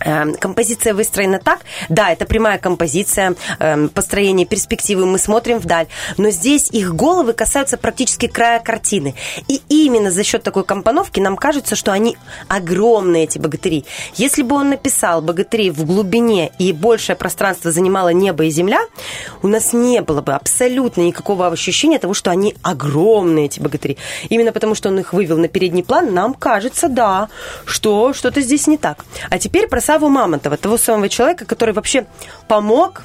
Эм, 0.00 0.34
Композиция 0.34 0.94
выстроена 0.94 1.38
так, 1.38 1.60
да, 1.88 2.10
это 2.10 2.26
прямая 2.26 2.58
композиция, 2.58 3.34
эм, 3.58 3.88
построение 3.88 4.46
перспективы, 4.46 5.06
мы 5.06 5.18
смотрим 5.18 5.58
вдаль, 5.58 5.86
но 6.16 6.30
здесь 6.30 6.68
их 6.70 6.94
головы 6.94 7.32
касаются 7.32 7.76
практически 7.76 8.26
края 8.26 8.60
картины. 8.60 9.14
И 9.48 9.60
именно 9.68 10.10
за 10.10 10.24
счет 10.24 10.42
такой 10.42 10.64
компоновки 10.64 11.20
нам 11.20 11.36
кажется, 11.36 11.76
что 11.76 11.92
они 11.92 12.16
огромные, 12.48 13.24
эти 13.24 13.38
богатыри. 13.38 13.84
Если 14.14 14.42
бы 14.42 14.56
он 14.56 14.70
написал 14.70 15.22
богатыри 15.22 15.70
в 15.70 15.84
глубине 15.84 16.50
и 16.58 16.72
большее 16.72 17.16
пространство 17.16 17.70
занимало 17.70 18.08
небо 18.08 18.44
и 18.44 18.50
земля, 18.50 18.80
у 19.42 19.48
нас 19.48 19.72
не 19.72 20.02
было 20.02 20.20
бы 20.20 20.34
абсолютно 20.34 21.02
никакого 21.02 21.46
ощущения 21.46 21.98
того, 21.98 22.14
что 22.14 22.30
они 22.30 22.56
огромные, 22.62 23.46
эти 23.46 23.60
богатыри. 23.60 23.96
Именно 24.28 24.52
потому, 24.52 24.74
что 24.74 24.88
он 24.88 24.98
их 24.98 25.12
вывел 25.12 25.38
на 25.38 25.48
передний 25.48 25.84
план, 25.84 26.12
нам 26.12 26.34
кажется, 26.34 26.88
да, 26.88 27.28
что 27.64 28.12
что-то 28.12 28.40
здесь 28.40 28.66
не 28.66 28.76
так. 28.76 29.04
А 29.30 29.38
теперь 29.38 29.68
про 29.68 29.80
Саву 29.84 30.08
Мамонтова, 30.08 30.56
того 30.56 30.78
самого 30.78 31.10
человека, 31.10 31.44
который 31.44 31.74
вообще 31.74 32.06
помог 32.48 33.02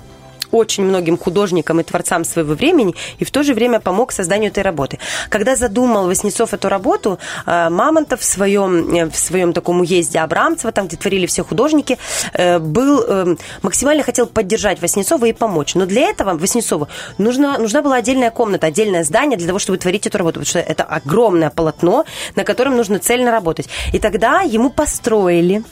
очень 0.51 0.83
многим 0.83 1.17
художникам 1.17 1.79
и 1.79 1.83
творцам 1.83 2.23
своего 2.23 2.53
времени 2.53 2.95
и 3.19 3.25
в 3.25 3.31
то 3.31 3.43
же 3.43 3.53
время 3.53 3.79
помог 3.79 4.11
созданию 4.11 4.51
этой 4.51 4.63
работы. 4.63 4.99
Когда 5.29 5.55
задумал 5.55 6.07
Васнецов 6.07 6.53
эту 6.53 6.69
работу, 6.69 7.19
э, 7.45 7.69
Мамонтов 7.69 8.21
в 8.21 8.23
своем, 8.23 8.93
э, 8.93 9.09
в 9.09 9.15
своем 9.15 9.53
таком 9.53 9.81
уезде 9.81 10.19
Абрамцева, 10.19 10.71
там, 10.71 10.87
где 10.87 10.97
творили 10.97 11.25
все 11.25 11.43
художники, 11.43 11.97
э, 12.33 12.59
был, 12.59 13.37
максимально 13.61 14.03
хотел 14.03 14.27
поддержать 14.27 14.81
Васнецова 14.81 15.25
и 15.25 15.33
помочь. 15.33 15.75
Но 15.75 15.85
для 15.85 16.01
этого 16.09 16.37
Васнецову 16.37 16.87
нужна, 17.17 17.57
нужна 17.57 17.81
была 17.81 17.97
отдельная 17.97 18.31
комната, 18.31 18.67
отдельное 18.67 19.03
здание 19.03 19.37
для 19.37 19.47
того, 19.47 19.59
чтобы 19.59 19.77
творить 19.77 20.07
эту 20.07 20.17
работу, 20.17 20.39
потому 20.39 20.49
что 20.49 20.59
это 20.59 20.83
огромное 20.83 21.49
полотно, 21.49 22.05
на 22.35 22.43
котором 22.43 22.77
нужно 22.77 22.99
цельно 22.99 23.31
работать. 23.31 23.69
И 23.93 23.99
тогда 23.99 24.41
ему 24.41 24.69
построили 24.69 25.63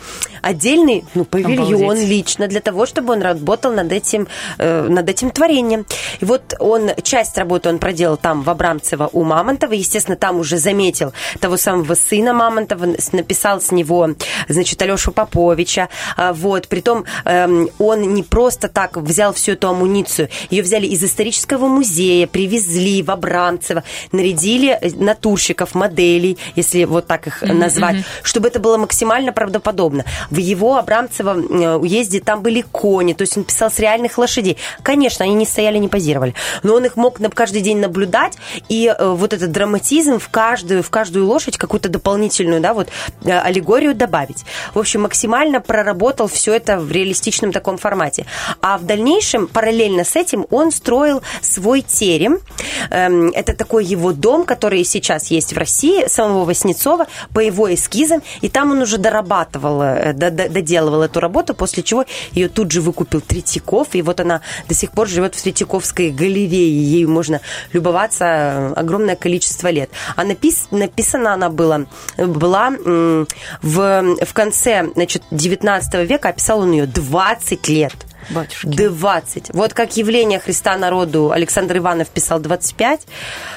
отдельный 0.42 1.06
ну, 1.14 1.26
павильон 1.26 1.82
Обалдеть. 1.82 2.10
лично 2.10 2.48
для 2.48 2.62
того, 2.62 2.86
чтобы 2.86 3.14
он 3.14 3.22
работал 3.22 3.72
над 3.72 3.92
этим, 3.92 4.28
э, 4.58 4.88
над 4.88 5.10
этим 5.10 5.32
творением. 5.32 5.86
И 6.20 6.26
вот 6.26 6.54
он, 6.60 6.92
часть 7.04 7.38
работы 7.38 7.70
он 7.70 7.80
проделал 7.80 8.18
там, 8.18 8.42
в 8.42 8.50
Абрамцево, 8.50 9.10
у 9.14 9.24
Мамонтова. 9.24 9.74
Естественно, 9.74 10.18
там 10.18 10.40
уже 10.40 10.58
заметил 10.58 11.14
того 11.40 11.58
самого 11.58 11.96
сына 11.96 12.34
Мамонтова, 12.34 12.96
написал 13.12 13.62
с 13.62 13.72
него, 13.72 14.10
значит, 14.48 14.82
Алешу 14.82 15.12
Поповича. 15.12 15.90
А, 16.16 16.34
Вот. 16.34 16.68
Притом 16.68 17.06
эм, 17.26 17.70
он 17.80 18.14
не 18.14 18.24
просто 18.24 18.68
так 18.68 18.98
взял 18.98 19.34
всю 19.34 19.54
эту 19.54 19.70
амуницию. 19.70 20.30
Ее 20.50 20.64
взяли 20.64 20.86
из 20.86 21.04
исторического 21.04 21.68
музея, 21.68 22.28
привезли 22.28 23.02
в 23.02 23.12
Абрамцево, 23.12 23.84
нарядили 24.12 24.78
э, 24.80 24.90
натурщиков, 24.96 25.76
моделей, 25.76 26.38
если 26.56 26.86
вот 26.86 27.08
так 27.08 27.28
их 27.28 27.42
назвать, 27.42 27.98
чтобы 28.24 28.48
это 28.48 28.60
было 28.60 28.78
максимально 28.78 29.32
правдоподобно. 29.32 30.06
В 30.30 30.38
его 30.38 30.78
Абрамцево 30.78 31.38
э, 31.38 31.76
уезде 31.78 32.20
там 32.20 32.42
были 32.42 32.62
кони, 32.62 33.14
то 33.14 33.22
есть 33.24 33.38
он 33.38 33.44
писал 33.44 33.72
с 33.72 33.80
реальных 33.80 34.18
лошадей. 34.18 34.58
Конечно, 34.84 35.26
они 35.26 35.36
не 35.36 35.46
стояли, 35.46 35.78
не 35.78 35.88
позировали, 35.88 36.34
но 36.64 36.76
он 36.76 36.86
их 36.86 36.96
мог 36.96 37.20
на- 37.20 37.30
каждый 37.30 37.62
день 37.62 37.80
наблюдать, 37.80 38.38
и 38.70 38.88
э, 38.88 39.06
вот 39.10 39.34
этот 39.34 39.52
драматизм 39.52 40.20
в 40.20 40.30
каждую, 40.30 40.84
в 40.84 40.90
каждую 40.90 41.26
лошадь 41.28 41.58
какую-то 41.58 41.90
дополнительную, 41.90 42.62
да, 42.62 42.74
вот 42.74 42.90
э, 43.24 43.32
аллегорию 43.40 43.96
добавить. 43.96 44.46
В 44.74 44.80
общем, 44.80 45.02
максимально 45.02 45.62
проработал 45.62 46.28
все 46.28 46.54
это 46.54 46.80
в 46.80 46.92
реалистичном 46.92 47.52
таком 47.52 47.78
формате. 47.78 48.26
А 48.62 48.78
в 48.78 48.86
дальнейшем, 48.86 49.48
параллельно 49.48 50.04
с 50.04 50.16
этим, 50.16 50.46
он 50.50 50.72
строил 50.72 51.22
свой 51.42 51.82
терем. 51.82 52.40
Эм, 52.90 53.30
Это 53.30 53.54
такой 53.54 53.86
его 53.86 54.14
дом, 54.14 54.44
который 54.44 54.84
сейчас 54.84 55.28
есть 55.32 55.54
в 55.54 55.58
России, 55.58 56.08
самого 56.08 56.46
Васнецова, 56.46 57.08
по 57.34 57.40
его 57.40 57.74
эскизам, 57.74 58.22
и 58.42 58.50
там 58.50 58.72
он 58.72 58.82
уже 58.82 58.98
дорабатывал, 58.98 59.82
доделывал 60.18 61.04
эту 61.04 61.20
работу, 61.20 61.54
после 61.54 61.84
чего 61.84 62.06
ее 62.32 62.50
тут 62.50 62.72
же 62.72 62.82
выкупил 62.82 63.22
Третьяков, 63.22 63.90
и 63.94 64.02
вот 64.02 64.20
она 64.20 64.42
до 64.68 64.74
сих 64.74 64.92
пор 64.92 65.08
живет 65.08 65.36
в 65.36 65.42
Третьяковской 65.42 66.12
галерее, 66.12 66.82
ею 66.84 67.10
можно 67.10 67.42
любоваться 67.74 68.74
огромное 68.76 69.16
количество 69.16 69.70
лет. 69.70 69.90
А 70.16 70.24
напис- 70.24 70.68
написана 70.72 71.34
она 71.34 71.50
была, 71.50 71.86
была 72.18 72.72
в, 73.62 74.16
в 74.26 74.34
конце 74.34 74.90
значит, 74.96 75.24
19 75.32 76.10
века, 76.10 76.30
описал 76.30 76.62
он 76.62 76.72
ее 76.72 76.86
20 76.86 77.68
лет. 77.68 78.07
Батюшки. 78.30 78.68
20. 78.68 79.50
Вот 79.54 79.74
как 79.74 79.96
явление 79.98 80.40
Христа 80.40 80.78
народу 80.78 81.32
Александр 81.32 81.78
Иванов 81.78 82.10
писал 82.10 82.40
25, 82.40 83.02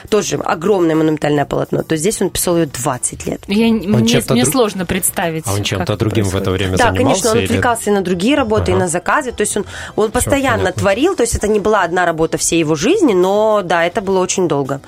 тоже 0.08 0.36
огромное 0.36 0.94
монументальное 0.94 1.44
полотно, 1.44 1.82
то 1.82 1.96
здесь 1.96 2.20
он 2.22 2.30
писал 2.30 2.56
ее 2.58 2.66
20 2.66 3.26
лет. 3.26 3.40
Я, 3.48 3.68
мне 3.72 4.06
чем-то 4.06 4.34
мне 4.34 4.42
друг- 4.44 4.52
сложно 4.54 4.86
представить. 4.86 5.44
А 5.46 5.52
он 5.54 5.62
чем-то 5.62 5.96
другим 5.96 6.24
в 6.24 6.30
происходит. 6.30 6.42
это 6.42 6.50
время 6.50 6.76
Да, 6.76 6.84
занимался? 6.92 7.04
конечно, 7.22 7.30
он 7.30 7.36
или- 7.38 7.44
отвлекался 7.46 7.90
и 7.90 7.92
на 7.92 8.02
другие 8.02 8.36
работы, 8.36 8.70
и 8.70 8.74
Ага. 8.74 8.84
на 8.84 8.88
заказы. 8.88 9.32
То 9.32 9.40
есть 9.42 9.56
он, 9.56 9.64
он 9.96 10.10
постоянно 10.10 10.58
понятно. 10.64 10.80
творил, 10.80 11.16
то 11.16 11.22
есть 11.22 11.34
это 11.34 11.48
не 11.48 11.60
была 11.60 11.82
одна 11.82 12.06
работа 12.06 12.38
всей 12.38 12.58
его 12.60 12.74
жизни, 12.74 13.12
но 13.12 13.62
да, 13.64 13.84
это 13.84 14.00
было 14.00 14.18
очень 14.20 14.48
долго. 14.48 14.80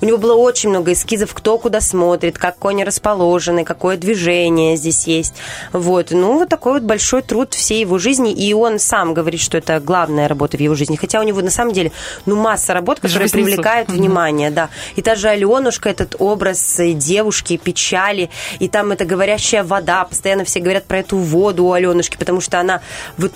У 0.00 0.04
него 0.06 0.18
было 0.18 0.34
очень 0.34 0.70
много 0.70 0.92
эскизов, 0.92 1.34
кто 1.34 1.58
куда 1.58 1.80
смотрит, 1.80 2.38
как 2.38 2.58
кони 2.58 2.82
расположены, 2.82 3.64
какое 3.64 3.96
движение 3.96 4.76
здесь 4.76 5.06
есть. 5.06 5.34
Вот. 5.72 6.08
Ну, 6.10 6.38
вот 6.38 6.48
такой 6.48 6.74
вот 6.74 6.82
большой 6.82 7.22
труд 7.22 7.54
всей 7.54 7.80
его 7.80 7.98
жизни, 7.98 8.32
и 8.32 8.52
он 8.54 8.78
сам 8.78 9.14
говорит, 9.14 9.27
что 9.36 9.58
это 9.58 9.78
главная 9.80 10.28
работа 10.28 10.56
в 10.56 10.60
его 10.60 10.74
жизни. 10.74 10.96
Хотя 10.96 11.20
у 11.20 11.22
него 11.22 11.40
на 11.42 11.50
самом 11.50 11.72
деле 11.74 11.92
ну, 12.26 12.36
масса 12.36 12.72
работ, 12.72 13.00
которые 13.00 13.24
Васнецов. 13.26 13.46
привлекают 13.46 13.88
Мгм. 13.88 13.98
внимание, 13.98 14.50
да. 14.50 14.70
И 14.96 15.02
та 15.02 15.14
же 15.14 15.28
Аленушка, 15.28 15.90
этот 15.90 16.16
образ 16.18 16.78
э, 16.80 16.92
девушки, 16.92 17.56
печали, 17.56 18.30
и 18.58 18.68
там 18.68 18.92
эта 18.92 19.04
говорящая 19.04 19.64
вода, 19.64 20.04
постоянно 20.04 20.44
все 20.44 20.60
говорят 20.60 20.84
про 20.86 20.98
эту 21.00 21.18
воду 21.18 21.64
у 21.66 21.72
Аленушки, 21.72 22.16
потому 22.16 22.40
что 22.40 22.58
она 22.60 22.80
вот 23.18 23.32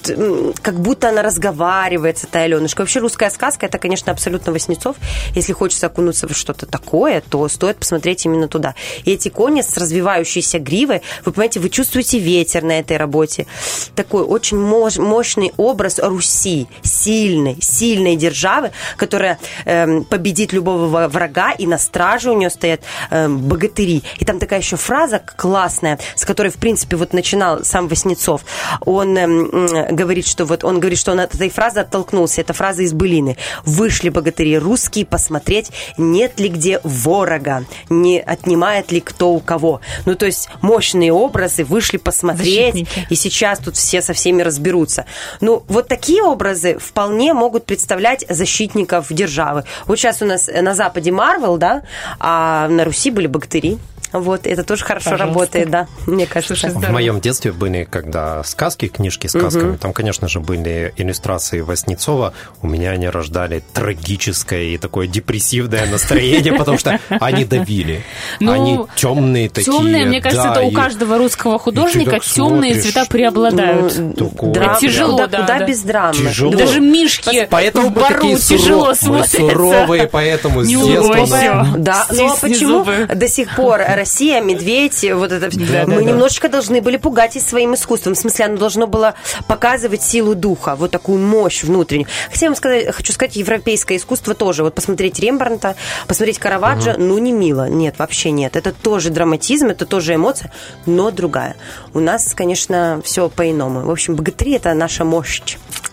как 0.62 0.80
будто 0.80 1.08
она 1.08 1.22
разговаривает 1.22 2.18
с 2.18 2.24
этой 2.24 2.44
Аленушкой. 2.44 2.84
Вообще 2.84 3.00
русская 3.00 3.30
сказка, 3.30 3.66
это, 3.66 3.78
конечно, 3.78 4.12
абсолютно 4.12 4.52
Васнецов. 4.52 4.96
Если 5.34 5.52
хочется 5.52 5.86
окунуться 5.88 6.26
в 6.28 6.32
что-то 6.34 6.66
такое, 6.66 7.22
то 7.28 7.46
стоит 7.48 7.76
посмотреть 7.76 8.24
именно 8.24 8.48
туда. 8.48 8.74
И 9.04 9.12
эти 9.12 9.28
кони 9.28 9.60
с 9.62 9.76
развивающейся 9.76 10.58
гривой, 10.58 11.02
вы 11.24 11.32
понимаете, 11.32 11.60
вы 11.60 11.68
чувствуете 11.68 12.18
ветер 12.18 12.62
на 12.62 12.78
этой 12.78 12.96
работе. 12.96 13.46
Такой 13.94 14.22
очень 14.22 14.56
мощ- 14.58 15.00
мощный 15.00 15.52
образ 15.56 15.81
Руси, 15.88 16.66
сильной, 16.82 17.56
сильной 17.60 18.16
державы, 18.16 18.72
которая 18.96 19.38
эм, 19.64 20.04
победит 20.04 20.52
любого 20.52 21.08
врага, 21.08 21.52
и 21.52 21.66
на 21.66 21.78
страже 21.78 22.30
у 22.30 22.36
нее 22.36 22.50
стоят 22.50 22.82
эм, 23.10 23.38
богатыри. 23.38 24.02
И 24.18 24.24
там 24.24 24.38
такая 24.38 24.60
еще 24.60 24.76
фраза 24.76 25.20
классная, 25.36 25.98
с 26.14 26.24
которой, 26.24 26.48
в 26.50 26.56
принципе, 26.56 26.96
вот 26.96 27.12
начинал 27.12 27.64
сам 27.64 27.88
Васнецов. 27.88 28.42
Он 28.84 29.16
м, 29.16 29.94
говорит, 29.94 30.26
что 30.26 30.44
вот 30.44 30.64
он 30.64 30.80
говорит, 30.80 30.98
что 30.98 31.12
он 31.12 31.20
от 31.20 31.34
этой 31.34 31.50
фразы 31.50 31.80
оттолкнулся. 31.80 32.40
Это 32.40 32.52
фраза 32.52 32.82
из 32.82 32.92
былины. 32.92 33.36
Вышли 33.64 34.08
богатыри 34.08 34.58
русские 34.58 35.06
посмотреть, 35.06 35.70
нет 35.98 36.38
ли 36.40 36.48
где 36.48 36.80
ворога, 36.84 37.64
не 37.88 38.20
отнимает 38.20 38.92
ли 38.92 39.00
кто 39.00 39.32
у 39.32 39.40
кого. 39.40 39.80
Ну, 40.06 40.14
то 40.14 40.26
есть 40.26 40.48
мощные 40.60 41.12
образы 41.12 41.64
вышли 41.64 41.96
посмотреть, 41.96 42.74
Защитники. 42.74 43.06
и 43.10 43.14
сейчас 43.14 43.58
тут 43.58 43.76
все 43.76 44.02
со 44.02 44.12
всеми 44.12 44.42
разберутся. 44.42 45.06
Ну, 45.40 45.62
вот 45.72 45.88
такие 45.88 46.22
образы 46.22 46.78
вполне 46.78 47.32
могут 47.32 47.64
представлять 47.64 48.24
защитников 48.28 49.06
державы. 49.10 49.64
Вот 49.86 49.98
сейчас 49.98 50.22
у 50.22 50.26
нас 50.26 50.48
на 50.48 50.74
Западе 50.74 51.10
Марвел, 51.10 51.56
да, 51.56 51.82
а 52.18 52.68
на 52.68 52.84
Руси 52.84 53.10
были 53.10 53.26
богатыри. 53.26 53.78
Вот, 54.12 54.46
это 54.46 54.62
тоже 54.64 54.84
хорошо 54.84 55.10
Пожалуйста. 55.10 55.26
работает, 55.34 55.70
да, 55.70 55.86
мне 56.06 56.26
кажется. 56.26 56.54
Слушай, 56.54 56.74
В 56.74 56.90
моем 56.90 57.20
детстве 57.20 57.52
были, 57.52 57.84
когда 57.88 58.42
сказки, 58.44 58.88
книжки 58.88 59.26
с 59.26 59.30
сказками, 59.30 59.76
там, 59.76 59.92
конечно 59.92 60.28
же, 60.28 60.40
были 60.40 60.92
иллюстрации 60.96 61.60
Васнецова. 61.60 62.34
У 62.60 62.66
меня 62.66 62.90
они 62.90 63.08
рождали 63.08 63.62
трагическое 63.72 64.62
и 64.64 64.78
такое 64.78 65.06
депрессивное 65.06 65.86
настроение, 65.86 66.52
потому 66.52 66.78
что 66.78 66.98
они 67.08 67.44
давили. 67.44 68.02
Ну, 68.40 68.52
Они 68.52 68.80
темные 68.96 69.48
такие. 69.48 69.72
Темные, 69.72 70.06
мне 70.06 70.20
кажется, 70.20 70.48
да, 70.48 70.52
это 70.52 70.62
у 70.62 70.70
каждого 70.72 71.18
русского 71.18 71.58
художника 71.58 72.18
темные 72.20 72.80
цвета 72.80 73.04
преобладают. 73.06 73.94
Ну, 73.98 74.30
драм- 74.52 74.72
Это 74.72 74.80
тяжело, 74.80 75.12
куда, 75.12 75.26
да, 75.26 75.40
куда 75.40 75.58
да. 75.58 75.66
без 75.66 75.80
драмы. 75.82 76.14
Тяжело. 76.14 76.52
Даже 76.56 76.80
мишки 76.80 77.46
Поэтому 77.50 77.88
в 77.88 77.92
бару 77.92 78.36
тяжело 78.36 78.94
смотрятся. 78.94 79.36
суровые, 79.38 80.06
поэтому 80.06 80.62
с 80.62 80.68
детства... 80.68 81.66
Да, 81.76 82.06
ну 82.10 82.32
а 82.32 82.36
почему 82.36 82.84
до 83.14 83.28
сих 83.28 83.54
пор 83.56 83.80
Россия, 84.02 84.40
медведь, 84.40 85.06
вот 85.14 85.30
это. 85.30 85.48
Да, 85.48 85.84
Мы 85.86 85.94
да, 85.94 85.96
да. 85.96 86.02
немножечко 86.02 86.48
должны 86.48 86.80
были 86.82 86.96
пугать 86.96 87.36
и 87.36 87.40
своим 87.40 87.74
искусством. 87.74 88.14
В 88.14 88.18
смысле, 88.18 88.46
оно 88.46 88.56
должно 88.56 88.88
было 88.88 89.14
показывать 89.46 90.02
силу 90.02 90.34
духа, 90.34 90.74
вот 90.74 90.90
такую 90.90 91.20
мощь 91.20 91.62
внутреннюю. 91.62 92.08
Хотя 92.28 92.46
я 92.46 92.50
вам 92.50 92.56
сказать, 92.56 92.92
хочу 92.92 93.12
сказать, 93.12 93.36
европейское 93.36 93.98
искусство 93.98 94.34
тоже. 94.34 94.64
Вот 94.64 94.74
посмотреть 94.74 95.20
Рембрандта, 95.20 95.76
посмотреть 96.08 96.40
Караваджо, 96.40 96.96
ну 96.98 97.16
не 97.18 97.30
мило. 97.30 97.68
Нет, 97.68 97.94
вообще 97.98 98.32
нет. 98.32 98.56
Это 98.56 98.72
тоже 98.72 99.10
драматизм, 99.10 99.68
это 99.68 99.86
тоже 99.86 100.16
эмоция, 100.16 100.52
но 100.84 101.12
другая. 101.12 101.54
У 101.94 102.00
нас, 102.00 102.34
конечно, 102.34 103.00
все 103.04 103.28
по-иному. 103.28 103.82
В 103.82 103.90
общем, 103.90 104.16
богатыри 104.16 104.54
это 104.54 104.74
наша 104.74 105.04
мощь. 105.04 105.42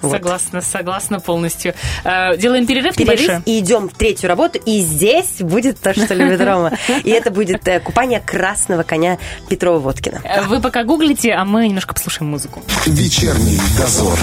Вот. 0.02 0.14
Согласна, 0.14 0.62
согласна 0.62 1.20
полностью. 1.20 1.74
Э, 2.06 2.38
Делаем 2.38 2.66
перерыв, 2.66 2.96
Перерыв 2.96 3.20
небольшой. 3.22 3.44
и 3.46 3.60
идем 3.60 3.90
в 3.90 3.94
третью 3.94 4.30
работу. 4.30 4.58
И 4.66 4.80
здесь 4.80 5.42
будет 5.42 5.80
то, 5.80 5.94
что 5.94 6.14
любит 6.14 6.40
Рома. 6.42 6.72
И 7.04 7.10
это 7.10 7.32
будет 7.32 7.68
э, 7.68 7.82
купание 8.00 8.22
красного 8.22 8.84
коня 8.84 9.18
Петрова-Водкина. 9.50 10.22
Э, 10.24 10.44
Вы 10.44 10.62
пока 10.62 10.86
гуглите, 10.86 11.34
а 11.34 11.44
мы 11.44 11.68
немножко 11.68 11.94
послушаем 11.94 12.32
музыку. 12.32 12.62
Вечерний 12.86 13.60
дозор. 13.78 14.18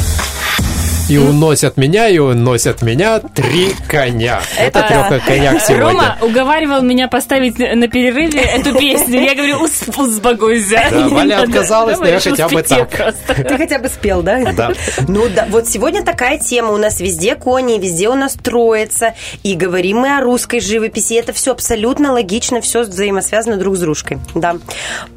И 1.08 1.18
уносят 1.18 1.76
меня, 1.76 2.08
и 2.08 2.18
уносят 2.18 2.82
меня 2.82 3.20
три 3.20 3.72
коня. 3.88 4.40
Это 4.58 4.82
трёх 4.82 5.24
коньяк 5.24 5.60
сегодня. 5.62 5.84
Рома 5.86 6.18
уговаривал 6.20 6.82
меня 6.82 7.06
поставить 7.06 7.58
на 7.58 7.86
перерыве 7.86 8.40
эту 8.40 8.76
песню. 8.76 9.20
Я 9.22 9.36
говорю, 9.36 9.62
«Ус- 9.62 9.84
успокойся. 9.96 10.82
Да, 10.90 11.08
Валя 11.08 11.42
отказалась, 11.42 11.98
но 12.00 12.06
я 12.08 12.18
хотя 12.18 12.48
бы 12.48 12.60
так. 12.62 12.90
Ты 13.36 13.56
хотя 13.56 13.78
бы 13.78 13.88
спел, 13.88 14.22
да? 14.22 14.52
Да. 14.52 14.72
Ну 15.06 15.28
да, 15.28 15.46
вот 15.48 15.68
сегодня 15.68 16.02
такая 16.02 16.38
тема. 16.38 16.72
У 16.72 16.76
нас 16.76 16.98
везде 16.98 17.36
кони, 17.36 17.78
везде 17.78 18.08
у 18.08 18.14
нас 18.14 18.34
троица. 18.34 19.14
И 19.44 19.54
говорим 19.54 19.98
мы 19.98 20.18
о 20.18 20.20
русской 20.20 20.58
живописи. 20.58 21.14
Это 21.14 21.32
все 21.32 21.52
абсолютно 21.52 22.12
логично, 22.12 22.60
все 22.60 22.82
взаимосвязано 22.82 23.58
друг 23.58 23.76
с 23.76 23.78
дружкой. 23.80 24.18
Да. 24.34 24.56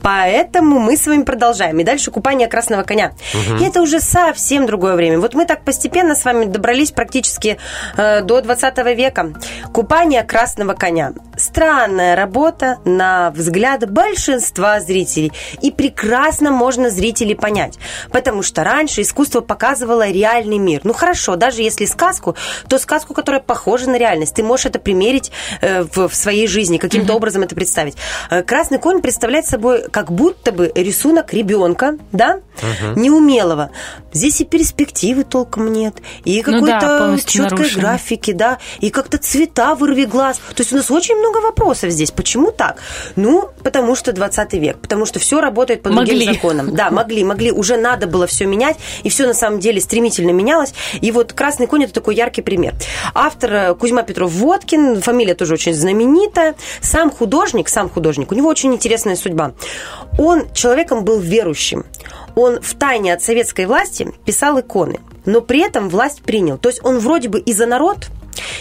Поэтому 0.04 0.80
мы 0.80 0.96
с 0.98 1.08
вами 1.08 1.24
продолжаем. 1.24 1.80
И 1.80 1.84
дальше 1.84 2.12
купание 2.12 2.48
красного 2.48 2.84
коня. 2.84 3.14
И 3.60 3.64
это 3.64 3.82
уже 3.82 4.00
совсем 4.00 4.68
другое 4.68 4.94
время. 4.96 5.20
Вот 5.20 5.34
мы 5.34 5.46
так 5.46 5.64
постепенно 5.64 5.79
с 6.16 6.26
вами 6.26 6.46
добрались 6.46 6.92
практически 6.92 7.58
э, 7.98 8.22
до 8.22 8.42
20 8.42 8.78
века. 8.96 9.34
Купание 9.74 10.24
красного 10.24 10.74
коня. 10.74 11.14
Странная 11.40 12.16
работа 12.16 12.80
на 12.84 13.32
взгляд 13.32 13.90
большинства 13.90 14.80
зрителей. 14.82 15.32
И 15.62 15.72
прекрасно 15.72 16.52
можно 16.52 16.90
зрителей 16.90 17.36
понять. 17.36 17.80
Потому 18.12 18.44
что 18.44 18.64
раньше 18.64 19.02
искусство 19.02 19.42
показывало 19.42 20.10
реальный 20.10 20.58
мир. 20.58 20.82
Ну 20.84 20.94
хорошо, 20.94 21.38
даже 21.38 21.62
если 21.62 21.86
сказку, 21.86 22.36
то 22.68 22.78
сказку, 22.78 23.14
которая 23.14 23.42
похожа 23.42 23.90
на 23.90 23.98
реальность. 23.98 24.36
Ты 24.36 24.44
можешь 24.44 24.66
это 24.66 24.80
примерить 24.80 25.32
э, 25.62 25.84
в, 25.84 26.10
в 26.10 26.16
своей 26.16 26.48
жизни, 26.48 26.78
каким-то 26.78 27.14
образом 27.14 27.44
это 27.44 27.56
представить. 27.56 27.96
Э, 28.30 28.44
Красный 28.44 28.80
конь 28.80 29.02
представляет 29.02 29.46
собой 29.46 29.90
как 29.90 30.12
будто 30.12 30.52
бы 30.52 30.72
рисунок 30.76 31.34
ребенка, 31.34 31.98
да, 32.12 32.42
неумелого. 32.96 33.72
Здесь 34.12 34.42
и 34.42 34.46
перспективы 34.46 35.24
толком 35.24 35.72
нет, 35.72 35.96
и 36.26 36.44
Ну 36.46 36.66
да, 36.66 36.80
какой-то 36.80 37.26
четкой 37.26 37.70
графики, 37.72 38.34
да, 38.34 38.58
и 38.80 38.90
как-то 38.90 39.18
цвета 39.18 39.76
вырви 39.76 40.06
глаз. 40.06 40.38
То 40.38 40.62
есть 40.62 40.74
у 40.74 40.76
нас 40.76 40.92
очень 40.92 41.16
много 41.16 41.29
вопросов 41.38 41.92
здесь. 41.92 42.12
Почему 42.12 42.52
так? 42.52 42.78
Ну, 43.16 43.50
потому 43.64 43.96
что 43.96 44.12
20 44.12 44.54
век, 44.54 44.78
потому 44.80 45.06
что 45.06 45.20
все 45.20 45.42
работает 45.42 45.84
по 45.84 45.90
другим 45.90 46.18
Могли. 46.18 46.34
законам. 46.34 46.76
Да, 46.76 46.90
могли, 46.90 47.24
могли. 47.24 47.52
Уже 47.52 47.78
надо 47.78 48.08
было 48.08 48.28
все 48.28 48.46
менять, 48.46 48.78
и 49.04 49.10
все 49.10 49.28
на 49.28 49.34
самом 49.34 49.60
деле 49.60 49.82
стремительно 49.82 50.32
менялось. 50.32 50.74
И 51.02 51.12
вот 51.12 51.34
«Красный 51.34 51.68
конь»– 51.68 51.84
это 51.86 51.94
такой 51.94 52.16
яркий 52.16 52.42
пример. 52.42 52.74
Автор 53.14 53.54
э, 53.54 53.76
Кузьма 53.76 54.04
Петров 54.04 54.32
Водкин, 54.32 55.02
фамилия 55.02 55.36
тоже 55.36 55.54
очень 55.54 55.74
знаменитая. 55.74 56.56
Сам 56.82 57.12
художник, 57.12 57.70
сам 57.70 57.90
художник, 57.90 58.32
у 58.32 58.36
него 58.36 58.50
очень 58.50 58.74
интересная 58.74 59.16
судьба. 59.16 59.54
Он 60.18 60.52
человеком 60.54 61.04
был 61.04 61.20
верующим. 61.20 61.86
Он 62.36 62.62
в 62.62 62.76
тайне 62.76 63.14
от 63.14 63.22
советской 63.22 63.66
власти 63.66 64.12
писал 64.26 64.60
иконы, 64.60 65.00
но 65.26 65.42
при 65.42 65.62
этом 65.62 65.90
власть 65.90 66.22
принял. 66.22 66.58
То 66.58 66.70
есть 66.70 66.80
он 66.84 67.00
вроде 67.00 67.30
бы 67.30 67.40
и 67.40 67.54
за 67.54 67.66
народ, 67.66 68.08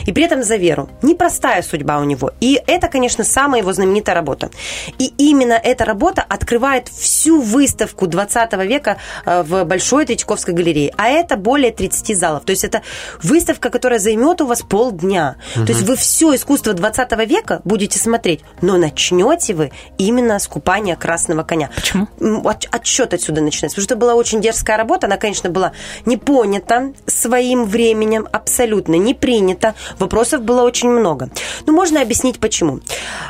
и 0.07 0.13
при 0.13 0.25
этом 0.25 0.43
за 0.43 0.57
веру. 0.57 0.89
Непростая 1.03 1.63
судьба 1.63 1.99
у 1.99 2.05
него. 2.05 2.31
И 2.41 2.61
это, 2.67 2.89
конечно, 2.89 3.25
самая 3.25 3.61
его 3.63 3.73
знаменитая 3.73 4.15
работа. 4.15 4.51
И 4.99 5.13
именно 5.19 5.55
эта 5.55 5.85
работа 5.85 6.25
открывает 6.29 6.89
всю 6.89 7.41
выставку 7.41 8.07
20 8.07 8.53
века 8.65 8.97
э, 9.25 9.43
в 9.43 9.65
Большой 9.65 10.07
Третьяковской 10.07 10.55
галерее. 10.55 10.93
А 10.97 11.09
это 11.09 11.37
более 11.37 11.73
30 11.73 12.17
залов. 12.17 12.45
То 12.45 12.51
есть 12.51 12.65
это 12.65 12.83
выставка, 13.23 13.71
которая 13.71 13.99
займет 13.99 14.41
у 14.41 14.47
вас 14.47 14.63
полдня. 14.63 15.37
То 15.55 15.63
есть 15.63 15.83
вы 15.83 15.97
все 15.97 16.35
искусство 16.35 16.73
20 16.75 17.13
века 17.29 17.61
будете 17.65 17.99
смотреть, 17.99 18.41
но 18.63 18.77
начнете 18.79 19.55
вы 19.55 19.73
именно 19.99 20.39
с 20.39 20.47
купания 20.49 20.97
красного 20.97 21.43
коня. 21.43 21.71
Почему? 21.75 22.09
От- 22.49 22.67
Отсчет 22.71 23.15
отсюда 23.15 23.41
начинается. 23.41 23.77
Потому 23.77 23.85
что 23.85 23.95
это 23.95 24.01
была 24.01 24.15
очень 24.15 24.41
дерзкая 24.41 24.77
работа. 24.77 25.07
Она, 25.07 25.17
конечно, 25.17 25.51
была 25.51 25.73
не 26.07 26.17
понята 26.17 26.93
своим 27.07 27.65
временем, 27.65 28.29
абсолютно 28.33 28.95
не 28.97 29.15
принята. 29.15 29.68
Вопросов 29.99 30.43
было 30.43 30.63
очень 30.63 30.89
много. 30.89 31.31
Ну, 31.67 31.73
можно 31.73 32.01
объяснить, 32.03 32.39
почему. 32.39 32.81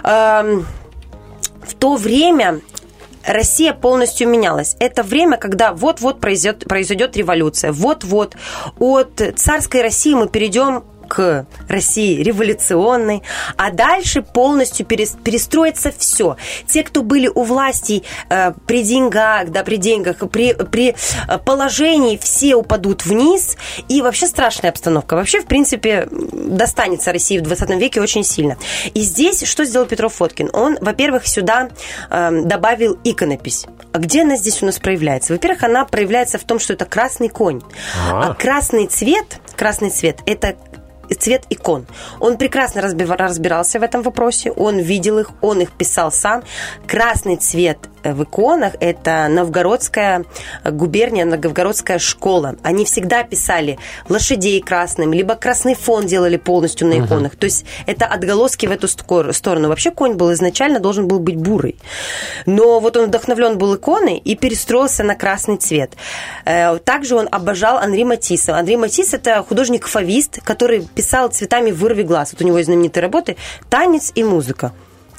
Эм, 0.05 0.67
В 1.63 1.75
то 1.75 1.97
время 1.97 2.61
Россия 3.27 3.75
полностью 3.75 4.29
менялась. 4.29 4.77
Это 4.81 5.03
время, 5.03 5.37
когда 5.37 5.73
вот-вот 5.73 6.21
произойдет, 6.21 6.67
произойдет 6.67 7.17
революция. 7.17 7.73
Вот-вот 7.73 8.37
от 8.79 9.21
царской 9.37 9.83
России 9.83 10.15
мы 10.15 10.29
перейдем 10.29 10.85
к 11.09 11.47
России 11.69 12.23
революционной, 12.23 13.23
а 13.57 13.71
дальше 13.71 14.23
полностью 14.23 14.87
перес- 14.87 15.17
перестроится 15.23 15.93
все. 15.97 16.37
Те, 16.67 16.85
кто 16.85 17.03
были 17.03 17.29
у 17.29 17.43
власти 17.43 18.05
э, 18.29 18.53
при 18.67 18.83
деньгах, 18.83 19.51
да, 19.51 19.65
при 19.65 19.77
деньгах, 19.77 20.19
при, 20.31 20.53
при 20.53 20.95
э, 21.27 21.39
положении, 21.39 22.17
все 22.17 22.55
упадут 22.55 23.05
вниз, 23.05 23.57
и 23.89 24.03
вообще 24.03 24.27
страшная 24.27 24.71
обстановка. 24.71 25.15
Вообще, 25.15 25.41
в 25.41 25.47
принципе, 25.47 26.09
достанется 26.11 27.13
России 27.13 27.39
в 27.39 27.43
20 27.43 27.71
веке 27.71 28.01
очень 28.01 28.25
сильно. 28.25 28.57
И 28.95 29.01
здесь 29.01 29.45
что 29.49 29.65
сделал 29.65 29.87
Петров 29.87 30.15
Фоткин? 30.15 30.51
Он, 30.53 30.77
во-первых, 30.81 31.27
сюда 31.27 31.71
э, 32.11 32.43
добавил 32.45 32.99
иконопись. 33.05 33.67
А 33.93 33.99
где 33.99 34.23
она 34.23 34.37
здесь 34.37 34.63
у 34.63 34.67
нас 34.67 34.79
проявляется? 34.79 35.33
Во-первых, 35.33 35.63
она 35.63 35.85
проявляется 35.85 36.39
в 36.39 36.45
том, 36.45 36.59
что 36.59 36.75
это 36.75 36.85
красный 36.85 37.29
конь. 37.29 37.63
А. 38.11 38.31
А 38.31 38.35
красный 38.35 38.87
цвет, 38.87 39.41
красный 39.57 39.91
цвет, 39.91 40.19
это 40.27 40.57
цвет 41.15 41.45
икон. 41.51 41.87
Он 42.21 42.37
прекрасно 42.37 42.83
разбирался 42.83 43.79
в 43.79 43.83
этом 43.83 44.03
вопросе, 44.03 44.51
он 44.51 44.79
видел 44.79 45.19
их, 45.19 45.31
он 45.41 45.61
их 45.61 45.73
писал 45.73 46.13
сам. 46.13 46.43
Красный 46.87 47.37
цвет 47.37 47.79
в 48.15 48.25
иконах– 48.25 48.75
это 48.81 49.29
новгородская 49.29 50.25
э, 50.65 50.71
губерния, 50.71 51.25
новгородская 51.25 51.99
школа. 51.99 52.57
Они 52.63 52.85
всегда 52.85 53.23
писали 53.23 53.79
лошадей 54.09 54.61
красным, 54.61 55.13
либо 55.13 55.35
красный 55.35 55.75
фон 55.75 56.07
делали 56.07 56.37
полностью 56.37 56.89
на 56.89 57.05
иконах. 57.05 57.37
То 57.37 57.45
есть 57.45 57.65
это 57.87 58.07
отголоски 58.07 58.67
в 58.67 58.71
эту 58.71 58.87
стор- 58.89 59.33
сторону. 59.33 59.69
Вообще 59.69 59.91
конь 59.91 60.15
был 60.15 60.33
изначально 60.33 60.81
должен 60.81 61.09
был 61.09 61.19
быть 61.21 61.37
бурый. 61.37 61.77
Но 62.47 62.81
вот 62.81 62.97
он 62.97 63.07
вдохновлен 63.07 63.59
был 63.59 63.77
иконой 63.77 64.19
и 64.19 64.37
перестроился 64.37 65.03
на 65.05 65.15
красный 65.15 65.57
цвет. 65.57 65.93
Э, 66.45 66.79
Также 66.79 67.17
он 67.17 67.29
обожал 67.31 67.79
Анри 67.79 68.05
Матисса. 68.05 68.57
Анри 68.57 68.77
Матисс– 68.77 69.13
это 69.15 69.45
художник-фавист, 69.49 70.41
который 70.43 70.83
писал 70.95 71.29
цветами 71.29 71.71
«Вырви 71.71 72.03
глаз». 72.03 72.33
Вот 72.33 72.43
у 72.43 72.45
него 72.47 72.63
знаменитые 72.63 73.03
работы 73.03 73.37
«Танец 73.69 74.13
и 74.15 74.25
музыка». 74.25 74.73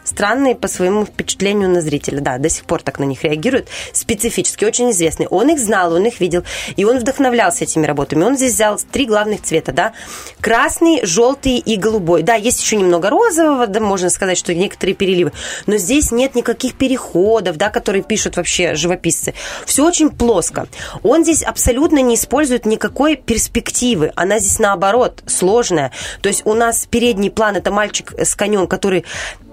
Странные 0.10 0.56
по 0.56 0.68
своему 0.68 1.06
впечатлению 1.06 1.70
на 1.70 1.82
зрителя. 1.82 2.20
Да, 2.20 2.40
до 2.40 2.50
сих 2.50 2.66
пор 2.66 2.82
так 2.82 2.98
на 2.98 3.04
них 3.04 3.24
реагируют. 3.24 3.68
Специфически, 3.94 4.66
очень 4.66 4.90
известные. 4.90 5.28
Он 5.28 5.50
их 5.50 5.60
знал, 5.60 5.94
он 5.94 6.04
их 6.06 6.20
видел. 6.20 6.44
И 6.76 6.84
он 6.84 6.98
вдохновлялся 6.98 7.66
этими 7.66 7.86
работами. 7.86 8.24
Он 8.24 8.36
здесь 8.36 8.54
взял 8.54 8.80
три 8.92 9.06
главных 9.06 9.44
цвета, 9.44 9.72
да. 9.72 9.94
Красный, 10.42 11.06
желтый 11.06 11.58
и 11.58 11.76
голубой. 11.76 12.24
Да, 12.24 12.34
есть 12.34 12.60
еще 12.60 12.76
немного 12.76 13.12
розового, 13.12 13.68
да, 13.68 13.80
можно 13.80 14.10
сказать, 14.10 14.38
что 14.40 14.56
некоторые 14.56 14.96
переливы. 14.96 15.32
Но 15.68 15.78
здесь 15.78 16.12
нет 16.12 16.34
никаких 16.34 16.74
переходов, 16.74 17.58
да, 17.58 17.70
которые 17.70 18.02
пишут 18.02 18.38
вообще 18.38 18.74
живописцы. 18.74 19.36
Все 19.68 19.86
очень 19.86 20.10
плоско. 20.10 20.68
Он 21.04 21.22
здесь 21.22 21.44
абсолютно 21.44 22.02
не 22.02 22.16
использует 22.16 22.66
никакой 22.66 23.16
перспективы. 23.16 24.12
Она 24.16 24.40
здесь 24.40 24.58
наоборот 24.58 25.22
сложная. 25.28 25.92
То 26.22 26.30
есть 26.30 26.42
у 26.46 26.56
нас 26.56 26.88
передний 26.90 27.30
план 27.30 27.58
это 27.58 27.70
мальчик 27.70 28.12
с 28.18 28.36
конем, 28.36 28.66
который 28.66 29.06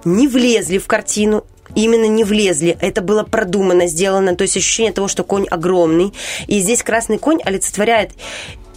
не 0.06 0.28
влезли 0.46 0.78
в 0.78 0.86
картину, 0.86 1.44
именно 1.74 2.06
не 2.06 2.22
влезли. 2.22 2.76
Это 2.80 3.00
было 3.00 3.24
продумано, 3.24 3.88
сделано. 3.88 4.36
То 4.36 4.42
есть 4.42 4.56
ощущение 4.56 4.92
того, 4.92 5.08
что 5.08 5.24
конь 5.24 5.46
огромный. 5.50 6.12
И 6.46 6.60
здесь 6.60 6.84
красный 6.84 7.18
конь 7.18 7.40
олицетворяет 7.44 8.12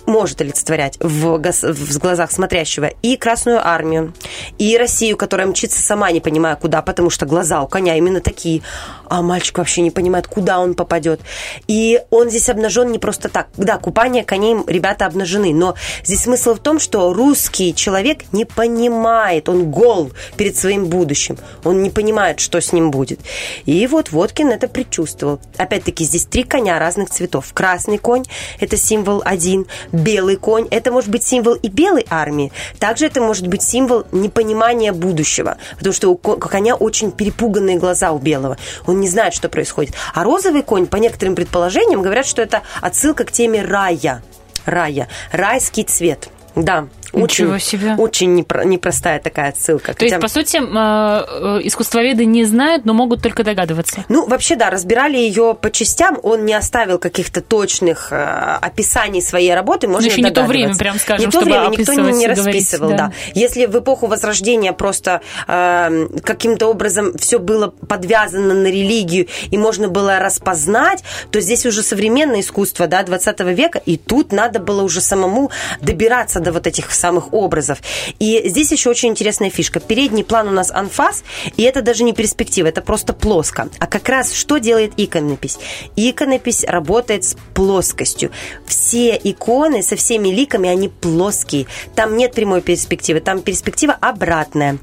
может 0.09 0.41
олицетворять 0.41 0.97
в, 0.99 1.37
в 1.37 1.97
глазах 1.99 2.31
смотрящего 2.31 2.91
и 3.01 3.15
Красную 3.15 3.65
Армию, 3.65 4.13
и 4.57 4.77
Россию, 4.77 5.15
которая 5.17 5.47
мчится 5.47 5.81
сама, 5.81 6.11
не 6.11 6.19
понимая 6.19 6.55
куда, 6.55 6.81
потому 6.81 7.09
что 7.09 7.25
глаза 7.25 7.61
у 7.61 7.67
коня 7.67 7.95
именно 7.95 8.19
такие, 8.19 8.61
а 9.07 9.21
мальчик 9.21 9.57
вообще 9.57 9.81
не 9.81 9.91
понимает, 9.91 10.27
куда 10.27 10.59
он 10.59 10.73
попадет. 10.73 11.21
И 11.67 12.01
он 12.09 12.29
здесь 12.29 12.49
обнажен 12.49 12.91
не 12.91 12.99
просто 12.99 13.29
так. 13.29 13.47
Да, 13.57 13.77
купание 13.77 14.23
коней 14.23 14.57
ребята 14.67 15.05
обнажены, 15.05 15.53
но 15.53 15.75
здесь 16.03 16.23
смысл 16.23 16.55
в 16.55 16.59
том, 16.59 16.79
что 16.79 17.13
русский 17.13 17.73
человек 17.73 18.19
не 18.31 18.45
понимает, 18.45 19.49
он 19.49 19.71
гол 19.71 20.11
перед 20.37 20.57
своим 20.57 20.85
будущим, 20.85 21.37
он 21.63 21.83
не 21.83 21.89
понимает, 21.89 22.39
что 22.39 22.59
с 22.59 22.73
ним 22.73 22.91
будет. 22.91 23.19
И 23.65 23.85
вот 23.87 24.11
Водкин 24.11 24.51
это 24.51 24.67
предчувствовал. 24.67 25.39
Опять-таки, 25.57 26.03
здесь 26.03 26.25
три 26.25 26.43
коня 26.43 26.79
разных 26.79 27.09
цветов. 27.09 27.51
Красный 27.53 27.97
конь– 27.97 28.23
это 28.59 28.77
символ 28.77 29.21
один, 29.25 29.67
белый 29.99 30.35
конь– 30.35 30.67
это 30.71 30.91
может 30.91 31.09
быть 31.09 31.23
символ 31.23 31.53
и 31.53 31.69
белой 31.69 32.05
армии, 32.09 32.51
также 32.79 33.05
это 33.05 33.21
может 33.21 33.47
быть 33.47 33.62
символ 33.62 34.05
непонимания 34.12 34.93
будущего, 34.93 35.57
потому 35.77 35.93
что 35.93 36.09
у 36.09 36.17
коня 36.17 36.75
очень 36.75 37.12
перепуганные 37.12 37.77
глаза 37.77 38.12
у 38.12 38.19
белого. 38.19 38.57
Он 38.88 38.99
не 38.99 39.07
знает, 39.07 39.33
что 39.33 39.49
происходит. 39.49 39.93
А 40.13 40.23
розовый 40.23 40.63
конь, 40.63 40.88
по 40.88 40.97
некоторым 40.97 41.35
предположениям, 41.35 42.01
говорят, 42.01 42.25
что 42.25 42.41
это 42.41 42.63
отсылка 42.81 43.25
к 43.25 43.31
теме 43.31 43.63
рая. 43.63 44.23
Рая. 44.65 45.07
Райский 45.31 45.83
цвет. 45.83 46.29
Да. 46.55 46.88
Ничего 47.13 47.53
очень, 47.53 47.65
себе. 47.65 47.95
Очень 47.97 48.39
непро- 48.39 48.65
непростая 48.65 49.19
такая 49.19 49.49
отсылка. 49.49 49.93
То 49.93 49.99
Хотя... 49.99 50.05
есть, 50.05 50.21
по 50.21 50.27
сути, 50.27 50.57
э, 50.57 51.61
искусствоведы 51.63 52.25
не 52.25 52.45
знают, 52.45 52.85
но 52.85 52.93
могут 52.93 53.21
только 53.21 53.43
догадываться. 53.43 54.05
Ну, 54.09 54.27
вообще, 54.27 54.55
да, 54.55 54.69
разбирали 54.69 55.17
ее 55.17 55.57
по 55.59 55.71
частям. 55.71 56.17
Он 56.23 56.45
не 56.45 56.53
оставил 56.53 56.99
каких-то 56.99 57.41
точных 57.41 58.09
э, 58.11 58.57
описаний 58.61 59.21
своей 59.21 59.53
работы. 59.53 59.87
Можно 59.87 60.07
еще 60.07 60.21
не 60.21 60.31
то 60.31 60.43
время, 60.43 60.75
прям 60.75 60.99
скажем, 60.99 61.25
Не 61.25 61.31
то 61.31 61.41
время, 61.41 61.67
никто 61.69 61.93
не, 61.93 62.11
не 62.11 62.27
расписывал, 62.27 62.89
да. 62.89 62.97
да. 62.97 63.13
Если 63.33 63.65
в 63.65 63.77
эпоху 63.77 64.07
Возрождения 64.07 64.73
просто 64.73 65.21
э, 65.47 66.07
каким-то 66.23 66.67
образом 66.67 67.17
все 67.17 67.39
было 67.39 67.67
подвязано 67.67 68.53
на 68.53 68.67
религию 68.67 69.27
и 69.51 69.57
можно 69.57 69.87
было 69.87 70.19
распознать, 70.19 71.03
то 71.31 71.39
здесь 71.41 71.65
уже 71.65 71.83
современное 71.83 72.41
искусство, 72.41 72.87
да, 72.87 73.03
20 73.03 73.39
века, 73.41 73.81
и 73.85 73.97
тут 73.97 74.31
надо 74.31 74.59
было 74.59 74.83
уже 74.83 75.01
самому 75.01 75.51
добираться 75.81 76.39
до 76.39 76.51
вот 76.51 76.67
этих 76.67 76.91
самых 76.99 77.33
образов. 77.33 77.79
И 78.19 78.43
здесь 78.45 78.71
еще 78.71 78.89
очень 78.89 79.09
интересная 79.09 79.49
фишка. 79.49 79.79
Передний 79.79 80.23
план 80.23 80.47
у 80.47 80.51
нас 80.51 80.71
анфас, 80.71 81.23
и 81.57 81.63
это 81.63 81.81
даже 81.81 82.03
не 82.03 82.13
перспектива, 82.13 82.67
это 82.67 82.81
просто 82.81 83.13
плоско. 83.13 83.69
А 83.79 83.88
как 83.88 84.07
раз 84.09 84.33
что 84.33 84.57
делает 84.57 84.93
иконопись? 84.97 85.57
Иконопись 85.95 86.63
работает 86.63 87.23
с 87.23 87.35
плоскостью. 87.53 88.31
Все 88.65 89.19
иконы 89.21 89.81
со 89.83 89.95
всеми 89.95 90.29
ликами, 90.29 90.69
они 90.69 90.89
плоские. 90.89 91.67
Там 91.95 92.17
нет 92.17 92.33
прямой 92.33 92.62
перспективы, 92.62 93.19
там 93.19 93.41
перспектива 93.41 93.97
обратная. 93.99 94.77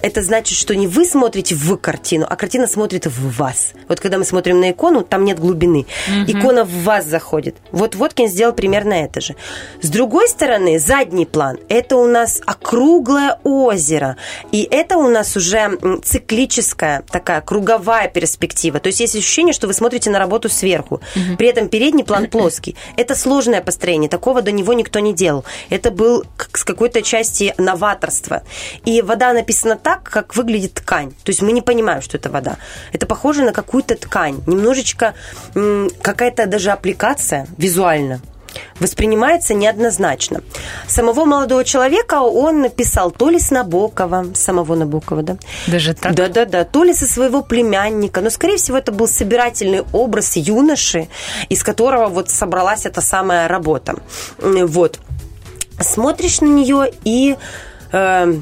Это 0.00 0.22
значит, 0.22 0.58
что 0.58 0.74
не 0.74 0.86
вы 0.86 1.04
смотрите 1.04 1.54
в 1.54 1.76
картину, 1.76 2.26
а 2.28 2.36
картина 2.36 2.66
смотрит 2.66 3.06
в 3.06 3.36
вас. 3.38 3.72
Вот 3.88 4.00
когда 4.00 4.18
мы 4.18 4.24
смотрим 4.24 4.60
на 4.60 4.70
икону, 4.70 5.02
там 5.02 5.24
нет 5.24 5.38
глубины. 5.38 5.86
Угу. 6.08 6.30
Икона 6.32 6.64
в 6.64 6.82
вас 6.84 7.06
заходит. 7.06 7.56
Вот 7.70 7.94
Воткин 7.94 8.28
сделал 8.28 8.52
примерно 8.52 8.94
это 8.94 9.20
же. 9.20 9.36
С 9.80 9.88
другой 9.88 10.28
стороны, 10.28 10.78
задний 10.78 11.26
план 11.26 11.51
план. 11.52 11.66
Это 11.68 11.96
у 11.96 12.06
нас 12.06 12.40
округлое 12.46 13.38
озеро. 13.44 14.16
И 14.52 14.66
это 14.70 14.96
у 14.96 15.08
нас 15.08 15.36
уже 15.36 15.78
циклическая 16.04 17.02
такая 17.10 17.40
круговая 17.40 18.08
перспектива. 18.08 18.78
То 18.80 18.88
есть 18.88 19.00
есть 19.00 19.16
ощущение, 19.16 19.52
что 19.52 19.66
вы 19.66 19.74
смотрите 19.74 20.10
на 20.10 20.18
работу 20.18 20.48
сверху. 20.48 20.96
Угу. 21.16 21.36
При 21.38 21.48
этом 21.48 21.68
передний 21.68 22.04
план 22.04 22.26
плоский. 22.30 22.76
Это 22.96 23.14
сложное 23.14 23.60
построение. 23.60 24.08
Такого 24.08 24.42
до 24.42 24.52
него 24.52 24.72
никто 24.72 25.00
не 25.00 25.14
делал. 25.14 25.44
Это 25.70 25.90
был 25.90 26.24
с 26.52 26.64
какой-то 26.64 27.02
части 27.02 27.54
новаторства. 27.58 28.42
И 28.84 29.02
вода 29.02 29.32
написана 29.32 29.76
так, 29.76 30.02
как 30.02 30.36
выглядит 30.36 30.74
ткань. 30.74 31.10
То 31.10 31.30
есть 31.30 31.42
мы 31.42 31.52
не 31.52 31.62
понимаем, 31.62 32.02
что 32.02 32.16
это 32.16 32.30
вода. 32.30 32.56
Это 32.92 33.06
похоже 33.06 33.44
на 33.44 33.52
какую-то 33.52 33.96
ткань. 33.96 34.40
Немножечко 34.46 35.14
какая-то 36.02 36.46
даже 36.46 36.70
аппликация 36.70 37.46
визуально 37.58 38.20
воспринимается 38.80 39.54
неоднозначно. 39.54 40.42
Самого 40.86 41.24
молодого 41.24 41.64
человека 41.64 42.20
он 42.20 42.62
написал 42.62 43.10
то 43.10 43.30
ли 43.30 43.38
с 43.38 43.50
Набокова, 43.50 44.26
самого 44.34 44.74
Набокова, 44.74 45.22
да? 45.22 45.36
Даже 45.66 45.94
так? 45.94 46.14
Да-да-да, 46.14 46.64
то 46.64 46.84
ли 46.84 46.94
со 46.94 47.06
своего 47.06 47.42
племянника, 47.42 48.20
но, 48.20 48.30
скорее 48.30 48.56
всего, 48.56 48.78
это 48.78 48.92
был 48.92 49.08
собирательный 49.08 49.84
образ 49.92 50.36
юноши, 50.36 51.08
из 51.48 51.62
которого 51.62 52.06
вот 52.06 52.30
собралась 52.30 52.86
эта 52.86 53.00
самая 53.00 53.48
работа. 53.48 53.96
Вот. 54.38 54.98
Смотришь 55.80 56.40
на 56.40 56.46
нее 56.46 56.92
и... 57.04 57.36
Э, 57.92 58.34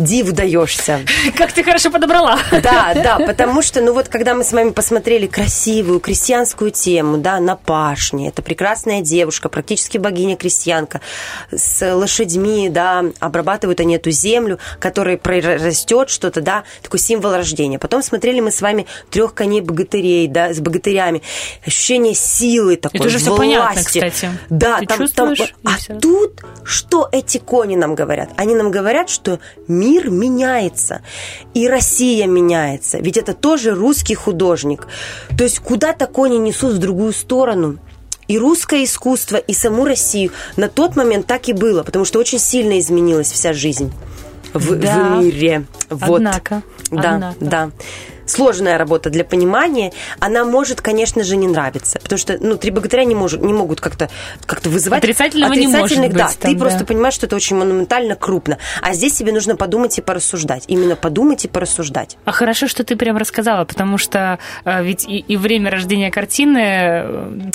див 0.00 0.32
даешься. 0.32 1.00
Как 1.36 1.52
ты 1.52 1.62
хорошо 1.62 1.90
подобрала. 1.90 2.38
Да, 2.62 2.92
да, 2.94 3.18
потому 3.18 3.62
что, 3.62 3.80
ну 3.80 3.92
вот, 3.92 4.08
когда 4.08 4.34
мы 4.34 4.44
с 4.44 4.52
вами 4.52 4.70
посмотрели 4.70 5.26
красивую 5.26 6.00
крестьянскую 6.00 6.70
тему, 6.70 7.16
да, 7.18 7.40
на 7.40 7.56
пашне, 7.56 8.28
это 8.28 8.42
прекрасная 8.42 9.00
девушка, 9.00 9.48
практически 9.48 9.98
богиня-крестьянка, 9.98 11.00
с 11.50 11.94
лошадьми, 11.94 12.68
да, 12.68 13.04
обрабатывают 13.18 13.80
они 13.80 13.96
эту 13.96 14.10
землю, 14.10 14.58
которая 14.78 15.16
прорастет 15.16 16.10
что-то, 16.10 16.40
да, 16.40 16.64
такой 16.82 16.98
символ 16.98 17.32
рождения. 17.32 17.78
Потом 17.78 18.02
смотрели 18.02 18.40
мы 18.40 18.50
с 18.50 18.60
вами 18.60 18.86
трех 19.10 19.34
коней-богатырей, 19.34 20.28
да, 20.28 20.52
с 20.52 20.60
богатырями. 20.60 21.22
Ощущение 21.64 22.14
силы 22.14 22.76
такой, 22.76 23.00
Это 23.00 23.08
уже 23.08 23.18
все 23.18 23.36
понятно, 23.36 23.82
кстати. 23.82 24.30
Да, 24.50 24.80
ты 24.80 24.86
там, 24.86 25.08
там, 25.08 25.34
а 25.64 25.92
тут 26.00 26.40
что 26.64 27.08
эти 27.10 27.38
кони 27.38 27.76
нам 27.76 27.94
говорят? 27.94 28.30
Они 28.36 28.54
нам 28.54 28.70
говорят, 28.70 29.08
что 29.08 29.40
мир 29.66 29.89
мир 29.90 30.10
меняется, 30.10 31.02
и 31.54 31.68
Россия 31.68 32.26
меняется. 32.26 32.98
Ведь 32.98 33.16
это 33.16 33.34
тоже 33.34 33.74
русский 33.74 34.14
художник. 34.14 34.86
То 35.36 35.44
есть 35.44 35.58
куда-то 35.58 36.06
кони 36.06 36.36
несут 36.36 36.74
в 36.74 36.78
другую 36.78 37.12
сторону. 37.12 37.78
И 38.28 38.38
русское 38.38 38.84
искусство, 38.84 39.38
и 39.38 39.52
саму 39.52 39.84
Россию 39.84 40.30
на 40.56 40.68
тот 40.68 40.94
момент 40.94 41.26
так 41.26 41.48
и 41.48 41.52
было, 41.52 41.82
потому 41.82 42.04
что 42.04 42.20
очень 42.20 42.38
сильно 42.38 42.78
изменилась 42.78 43.32
вся 43.32 43.52
жизнь 43.52 43.92
в, 44.54 44.76
да. 44.76 45.16
в 45.16 45.24
мире. 45.24 45.64
Вот. 45.88 46.18
Однако. 46.18 46.62
Да, 46.92 47.14
Однако. 47.14 47.36
да 47.40 47.70
сложная 48.30 48.78
работа 48.78 49.10
для 49.10 49.24
понимания, 49.24 49.92
она 50.18 50.44
может, 50.44 50.80
конечно 50.80 51.24
же, 51.24 51.36
не 51.36 51.48
нравиться. 51.48 51.98
Потому 52.02 52.18
что, 52.18 52.38
ну, 52.40 52.56
три 52.56 52.70
богатыря 52.70 53.04
не, 53.04 53.14
может, 53.14 53.42
не 53.42 53.52
могут 53.52 53.80
как-то 53.80 54.08
как 54.46 54.64
вызывать... 54.64 55.02
Отрицательного 55.02 55.52
Отрицательных, 55.52 55.78
не 55.78 55.80
может 55.80 56.12
да. 56.12 56.28
Быть, 56.28 56.38
там, 56.38 56.50
ты 56.50 56.56
да. 56.56 56.64
просто 56.64 56.84
понимаешь, 56.84 57.14
что 57.14 57.26
это 57.26 57.36
очень 57.36 57.56
монументально, 57.56 58.16
крупно. 58.16 58.58
А 58.82 58.94
здесь 58.94 59.14
тебе 59.14 59.32
нужно 59.32 59.56
подумать 59.56 59.98
и 59.98 60.00
порассуждать. 60.00 60.64
Именно 60.68 60.96
подумать 60.96 61.44
и 61.44 61.48
порассуждать. 61.48 62.16
А 62.24 62.32
хорошо, 62.32 62.68
что 62.68 62.84
ты 62.84 62.96
прям 62.96 63.16
рассказала, 63.16 63.64
потому 63.64 63.98
что 63.98 64.38
а, 64.64 64.82
ведь 64.82 65.06
и, 65.06 65.18
и 65.18 65.36
время 65.36 65.70
рождения 65.70 66.10
картины... 66.10 67.04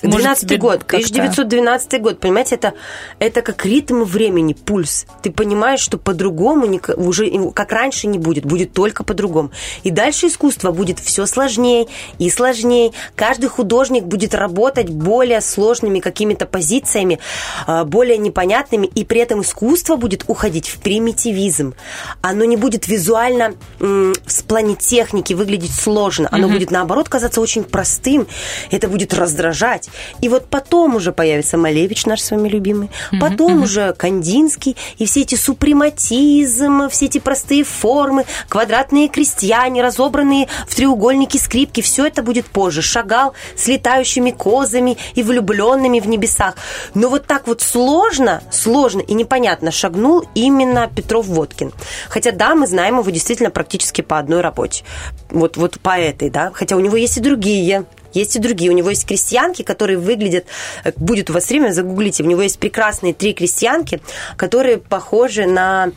12 0.02 0.52
э, 0.52 0.58
год, 0.58 0.84
1912 0.84 2.02
год, 2.02 2.20
понимаете, 2.20 2.56
это, 2.56 2.74
это 3.20 3.42
как 3.42 3.66
ритм 3.66 4.04
времени, 4.04 4.54
пульс. 4.54 5.06
Ты 5.22 5.32
понимаешь, 5.32 5.80
что 5.80 5.98
по-другому 5.98 6.80
уже 6.98 7.52
как 7.52 7.72
раньше 7.72 8.08
не 8.08 8.18
будет, 8.18 8.46
будет 8.46 8.74
только 8.74 9.04
по-другому. 9.04 9.52
И 9.84 9.92
дальше 9.92 10.28
искусство 10.28 10.65
искусство 10.66 10.72
будет 10.72 11.00
все 11.00 11.26
сложнее 11.26 11.88
и 12.20 12.30
сложнее. 12.30 12.92
Каждый 13.16 13.50
художник 13.50 14.04
будет 14.04 14.34
работать 14.34 14.90
более 14.90 15.42
сложными 15.42 16.00
какими-то 16.00 16.46
позициями, 16.46 17.20
а, 17.68 17.84
более 17.84 18.18
непонятными, 18.18 18.88
и 18.88 19.04
при 19.06 19.22
этом 19.22 19.42
искусство 19.42 19.96
будет 19.96 20.24
уходить 20.28 20.68
в 20.68 20.80
примитивизм. 20.80 21.74
Оно 22.22 22.46
не 22.46 22.58
будет 22.58 22.88
визуально 22.88 23.54
с 23.80 24.42
плане 24.42 24.76
техники 24.76 25.34
выглядеть 25.34 25.74
сложно. 25.74 26.28
Оно 26.32 26.48
mm-hmm. 26.48 26.54
будет, 26.54 26.72
наоборот, 26.72 27.10
казаться 27.10 27.42
очень 27.42 27.64
простым. 27.64 28.28
Это 28.72 28.88
будет 28.88 29.14
раздражать. 29.14 29.90
И 30.22 30.30
вот 30.30 30.48
потом 30.50 30.96
уже 30.96 31.12
появится 31.12 31.58
Малевич, 31.58 32.06
наш 32.06 32.22
с 32.22 32.32
вами 32.32 32.50
любимый. 32.50 32.88
Mm-hmm. 32.88 33.20
Потом 33.20 33.60
mm-hmm. 33.60 33.64
уже 33.64 33.94
Кандинский. 33.94 34.76
И 34.98 35.06
все 35.06 35.22
эти 35.22 35.36
супрематизм, 35.36 36.90
все 36.90 37.06
эти 37.06 37.20
простые 37.20 37.64
формы, 37.64 38.26
квадратные 38.50 39.08
крестьяне, 39.08 39.82
разобранные 39.82 40.45
в 40.68 40.76
треугольнике 40.76 41.40
скрипки, 41.40 41.82
все 41.82 42.06
это 42.06 42.22
будет 42.22 42.46
позже. 42.46 42.82
Шагал 42.82 43.34
с 43.56 43.68
летающими 43.68 44.32
козами 44.32 44.98
и 45.14 45.24
влюбленными 45.24 46.00
в 46.00 46.08
небесах. 46.08 46.56
Но 46.94 47.10
вот 47.10 47.26
так 47.26 47.48
вот 47.48 47.62
сложно, 47.62 48.42
сложно 48.52 49.02
и 49.02 49.14
непонятно 49.14 49.72
шагнул 49.72 50.26
именно 50.36 50.90
Петров 50.94 51.28
Водкин. 51.28 51.74
Хотя, 52.10 52.32
да, 52.32 52.56
мы 52.56 52.68
знаем 52.68 53.00
его 53.00 53.10
действительно 53.10 53.50
практически 53.50 54.02
по 54.02 54.20
одной 54.20 54.42
работе. 54.42 54.84
Вот, 55.30 55.58
вот 55.58 55.80
по 55.80 55.98
этой, 55.98 56.30
да. 56.30 56.52
Хотя 56.54 56.76
у 56.76 56.80
него 56.80 56.98
есть 56.98 57.18
и 57.18 57.22
другие 57.22 57.86
есть 58.16 58.36
и 58.36 58.40
другие. 58.40 58.72
У 58.72 58.74
него 58.74 58.90
есть 58.90 59.06
крестьянки, 59.06 59.62
которые 59.62 59.98
выглядят... 59.98 60.46
Э, 60.84 60.92
будет 60.96 61.30
у 61.30 61.34
вас 61.34 61.50
время, 61.50 61.72
загуглите. 61.72 62.24
У 62.24 62.26
него 62.26 62.42
есть 62.42 62.60
прекрасные 62.60 63.14
три 63.14 63.34
крестьянки, 63.34 64.02
которые 64.38 64.78
похожи 64.78 65.46
на 65.46 65.92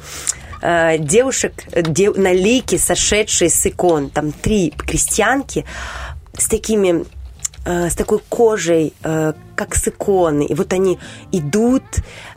э, 0.62 0.98
девушек 0.98 1.52
де, 1.74 2.10
на 2.10 2.32
лейке, 2.32 2.78
сошедшие 2.78 3.50
с 3.50 3.66
икон. 3.66 4.10
Там 4.10 4.32
три 4.32 4.70
крестьянки 4.70 5.64
с 6.36 6.48
такими 6.48 7.04
э, 7.64 7.90
с 7.90 7.94
такой 7.94 8.20
кожей, 8.28 8.92
э, 9.02 9.32
как 9.54 9.74
с 9.74 9.88
иконы. 9.88 10.46
И 10.46 10.54
вот 10.54 10.72
они 10.72 10.98
идут 11.32 11.82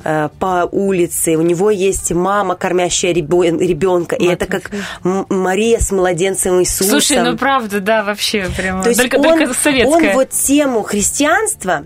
э, 0.03 0.29
по 0.39 0.67
улице, 0.71 1.35
у 1.35 1.41
него 1.41 1.69
есть 1.69 2.11
мама, 2.11 2.55
кормящая 2.55 3.13
ребен- 3.13 3.59
ребенка, 3.59 4.15
и 4.15 4.25
это 4.25 4.45
как 4.45 4.71
Мария 5.03 5.79
с 5.79 5.91
младенцем 5.91 6.59
Иисусом. 6.61 6.99
Слушай, 6.99 7.23
ну 7.23 7.37
правда, 7.37 7.79
да, 7.79 8.03
вообще 8.03 8.49
прямо. 8.55 8.83
То 8.83 8.89
есть 8.89 9.01
только, 9.01 9.15
он, 9.15 9.23
только 9.23 9.53
советская. 9.53 10.09
он 10.09 10.13
вот 10.15 10.29
тему 10.31 10.81
христианства 10.83 11.85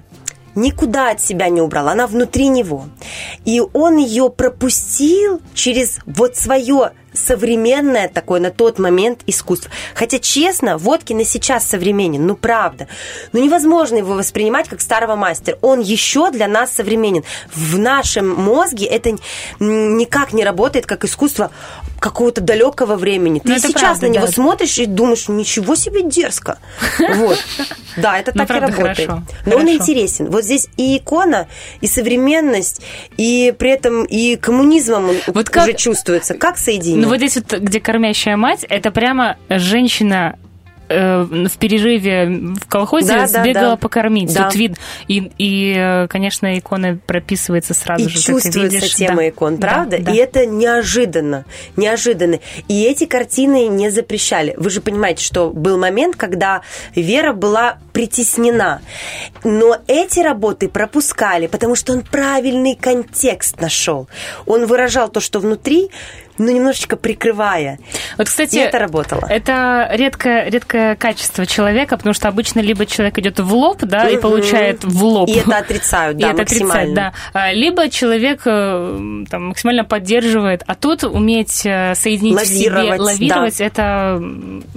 никуда 0.55 1.11
от 1.11 1.21
себя 1.21 1.49
не 1.49 1.61
убрал, 1.61 1.89
она 1.89 2.07
внутри 2.07 2.47
него. 2.47 2.85
И 3.45 3.61
он 3.73 3.97
ее 3.97 4.29
пропустил 4.29 5.41
через 5.53 5.99
вот 6.05 6.35
свое 6.35 6.91
современное 7.15 8.07
такое 8.07 8.39
на 8.39 8.51
тот 8.51 8.79
момент 8.79 9.21
искусство. 9.27 9.71
Хотя, 9.93 10.19
честно, 10.19 10.77
Водкин 10.77 11.19
и 11.19 11.23
сейчас 11.23 11.67
современен, 11.67 12.25
ну 12.25 12.35
правда. 12.35 12.87
Ну 13.33 13.43
невозможно 13.43 13.97
его 13.97 14.13
воспринимать 14.13 14.67
как 14.67 14.81
старого 14.81 15.15
мастера. 15.15 15.57
Он 15.61 15.79
еще 15.79 16.31
для 16.31 16.47
нас 16.47 16.71
современен. 16.71 17.23
В 17.53 17.77
нашем 17.77 18.29
мозге 18.29 18.85
это 18.85 19.11
никак 19.59 20.33
не 20.33 20.43
работает 20.43 20.85
как 20.85 21.05
искусство 21.05 21.51
какого-то 21.99 22.41
далекого 22.41 22.95
времени. 22.95 23.39
Ты 23.39 23.49
Ну, 23.49 23.57
сейчас 23.59 23.71
правда, 23.73 24.07
на 24.07 24.11
него 24.11 24.25
да. 24.27 24.31
смотришь 24.31 24.77
и 24.77 24.85
думаешь, 24.85 25.27
ничего 25.27 25.75
себе 25.75 26.03
дерзко. 26.03 26.59
Вот. 27.15 27.39
Да, 27.97 28.19
это 28.19 28.31
Ну, 28.35 28.45
так 28.45 28.57
и 28.57 28.59
работает. 28.59 29.09
Но 29.45 29.55
он 29.55 29.69
интересен. 29.69 30.29
Вот 30.29 30.43
здесь 30.43 30.67
и 30.77 30.97
икона, 30.97 31.47
и 31.81 31.87
современность, 31.87 32.81
и 33.17 33.53
при 33.57 33.71
этом 33.71 34.03
и 34.03 34.35
коммунизмом 34.35 35.11
уже 35.27 35.73
чувствуется. 35.73 36.33
Как 36.33 36.57
соединено? 36.57 37.04
Ну 37.05 37.09
вот 37.11 37.17
здесь 37.17 37.35
вот, 37.35 37.59
где 37.61 37.79
кормящая 37.79 38.37
мать, 38.37 38.65
это 38.67 38.91
прямо 38.91 39.37
женщина 39.49 40.37
э, 40.89 41.21
в 41.23 41.57
перерыве 41.57 42.27
в 42.61 42.67
колхозе 42.67 43.07
Да, 43.13 43.27
да, 43.27 43.27
сбегала 43.43 43.69
да. 43.71 43.77
покормить. 43.77 44.33
Да. 44.33 44.43
Тут 44.45 44.55
вид. 44.55 44.77
И, 45.07 45.31
и, 45.39 45.73
э, 45.75 46.07
конечно, 46.07 46.57
икона 46.57 46.99
прописывается 47.07 47.73
сразу 47.73 48.05
и 48.05 48.07
же. 48.09 48.15
чувствуется 48.21 48.59
видишь. 48.59 48.93
тема 48.93 49.17
Да. 49.17 49.29
икон, 49.29 49.57
Да, 49.57 49.67
правда? 49.67 49.97
да. 49.99 50.11
И 50.11 50.15
это 50.17 50.45
неожиданно, 50.45 51.45
неожиданно. 51.75 52.39
И 52.67 52.83
эти 52.83 53.05
картины 53.05 53.67
не 53.67 53.89
запрещали. 53.89 54.53
Вы 54.57 54.69
же 54.69 54.81
понимаете, 54.81 55.23
что 55.23 55.49
был 55.49 55.77
момент, 55.79 56.15
когда 56.17 56.61
Вера 56.95 57.33
была 57.33 57.77
притеснена. 57.93 58.81
Но 59.43 59.77
эти 59.87 60.19
работы 60.19 60.67
пропускали, 60.69 61.47
потому 61.47 61.75
что 61.75 61.93
он 61.93 62.01
правильный 62.01 62.75
контекст 62.75 63.59
нашел. 63.61 64.07
Он 64.45 64.65
выражал 64.67 65.09
то, 65.09 65.19
что 65.19 65.39
внутри, 65.39 65.89
но 66.37 66.51
немножечко 66.51 66.95
прикрывая. 66.95 67.79
Вот, 68.17 68.27
кстати, 68.27 68.55
И 68.55 68.59
это 68.59 68.79
работало. 68.79 69.25
Это 69.29 69.89
редкое, 69.93 70.49
редкое 70.49 70.95
качество 70.95 71.45
человека, 71.45 71.97
потому 71.97 72.13
что 72.13 72.27
обычно 72.27 72.59
либо 72.59 72.85
человек 72.85 73.17
идет 73.19 73.39
в 73.39 73.53
лоб, 73.53 73.79
да, 73.83 74.09
и 74.09 74.17
получает 74.17 74.83
в 74.83 75.03
лоб. 75.03 75.29
И 75.29 75.33
это 75.33 75.57
отрицают, 75.57 76.17
да, 76.19 76.27
и 76.27 76.29
это 76.31 76.39
максимально. 76.39 76.95
да. 76.95 77.13
А, 77.33 77.53
Либо 77.53 77.89
человек 77.89 78.41
э, 78.45 79.23
там, 79.29 79.47
максимально 79.47 79.83
поддерживает, 79.85 80.63
а 80.67 80.75
тут 80.75 81.03
уметь 81.03 81.65
э, 81.65 81.93
соединить 81.95 82.39
в 82.39 82.45
себе, 82.45 82.71
Лавировать, 82.71 82.99
лавировать, 82.99 83.61
это 83.61 84.21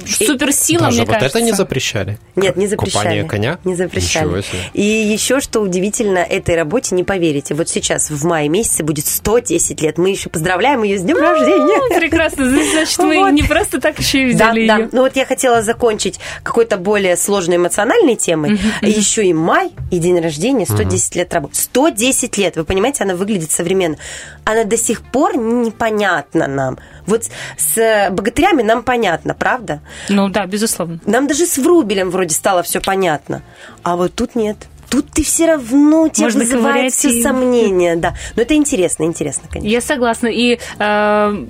суперсила, 0.07 0.85
Даже 0.85 0.97
мне 0.99 1.07
вот 1.07 1.15
кажется. 1.15 1.39
это 1.39 1.47
не 1.47 1.53
запрещали? 1.53 2.19
Нет, 2.37 2.57
не 2.57 2.67
запрещали. 2.67 3.03
Купание 3.03 3.25
коня? 3.25 3.59
Не 3.65 3.75
запрещали. 3.75 4.27
Ничего 4.27 4.41
себе. 4.43 4.61
И 4.75 4.83
еще 4.83 5.41
что 5.41 5.61
удивительно 5.61 6.19
этой 6.19 6.57
работе, 6.57 6.95
не 6.95 7.05
поверите, 7.05 7.55
вот 7.55 7.69
сейчас 7.69 8.11
в 8.11 8.25
мае 8.25 8.49
месяце 8.49 8.85
будет 8.85 9.07
110 9.07 9.81
лет. 9.83 9.99
Мы 9.99 10.11
еще 10.11 10.29
поздравляем 10.29 10.83
ее 10.83 10.99
с 10.99 11.03
днем 11.03 11.19
рождения. 11.19 11.48
Ну, 11.49 11.99
Прекрасно, 11.99 12.45
значит, 12.51 12.99
мы 12.99 13.17
Вот. 13.19 13.31
не 13.31 13.43
просто 13.43 13.81
так 13.81 13.99
еще 13.99 14.29
и 14.31 14.35
Да, 14.35 14.51
взяли 14.51 14.67
да. 14.67 14.77
ее. 14.79 14.89
Ну 14.93 15.03
вот 15.03 15.17
я 15.17 15.25
хотела 15.27 15.63
закончить 15.63 16.21
какой-то 16.43 16.77
более 16.77 17.17
сложной 17.17 17.57
эмоциональной 17.57 18.17
темой. 18.17 18.59
Еще 18.83 19.25
и 19.27 19.33
май, 19.33 19.71
и 19.91 19.99
день 19.99 20.21
рождения, 20.21 20.65
110 20.67 21.17
лет 21.17 21.33
работы. 21.35 21.55
110 21.57 22.37
лет, 22.39 22.57
вы 22.57 22.65
понимаете, 22.65 23.05
она 23.05 23.15
выглядит 23.15 23.51
современно. 23.51 23.97
Она 24.45 24.65
до 24.65 24.77
сих 24.77 25.03
пор 25.03 25.37
непонятна 25.37 26.47
нам. 26.47 26.79
Вот 27.07 27.25
с 27.57 28.09
богатырями 28.11 28.63
нам 28.63 28.83
понятно, 28.83 29.35
правда? 29.35 29.81
Ну 30.09 30.29
да, 30.29 30.47
безусловно. 30.47 30.99
Нам 31.07 31.27
даже 31.27 31.47
с 31.47 31.59
Врубелем 31.59 32.11
вроде 32.11 32.35
стало 32.35 32.63
все 32.63 32.81
понятно. 32.81 33.43
А 33.83 33.97
вот 33.97 34.15
тут 34.15 34.35
нет. 34.35 34.57
Тут 34.91 35.11
ты 35.11 35.23
все 35.23 35.47
равно 35.47 36.09
тебя 36.09 36.27
Можно 36.27 36.41
вызывает 36.41 36.93
все 36.93 37.11
и- 37.11 37.23
сомнения, 37.23 37.97
да. 37.97 38.15
Но 38.37 38.43
это 38.43 38.55
интересно, 38.55 39.05
интересно, 39.05 39.45
конечно. 39.51 39.69
Я 39.69 39.81
согласна. 39.81 40.29
И 40.29 40.59
э, 40.79 41.45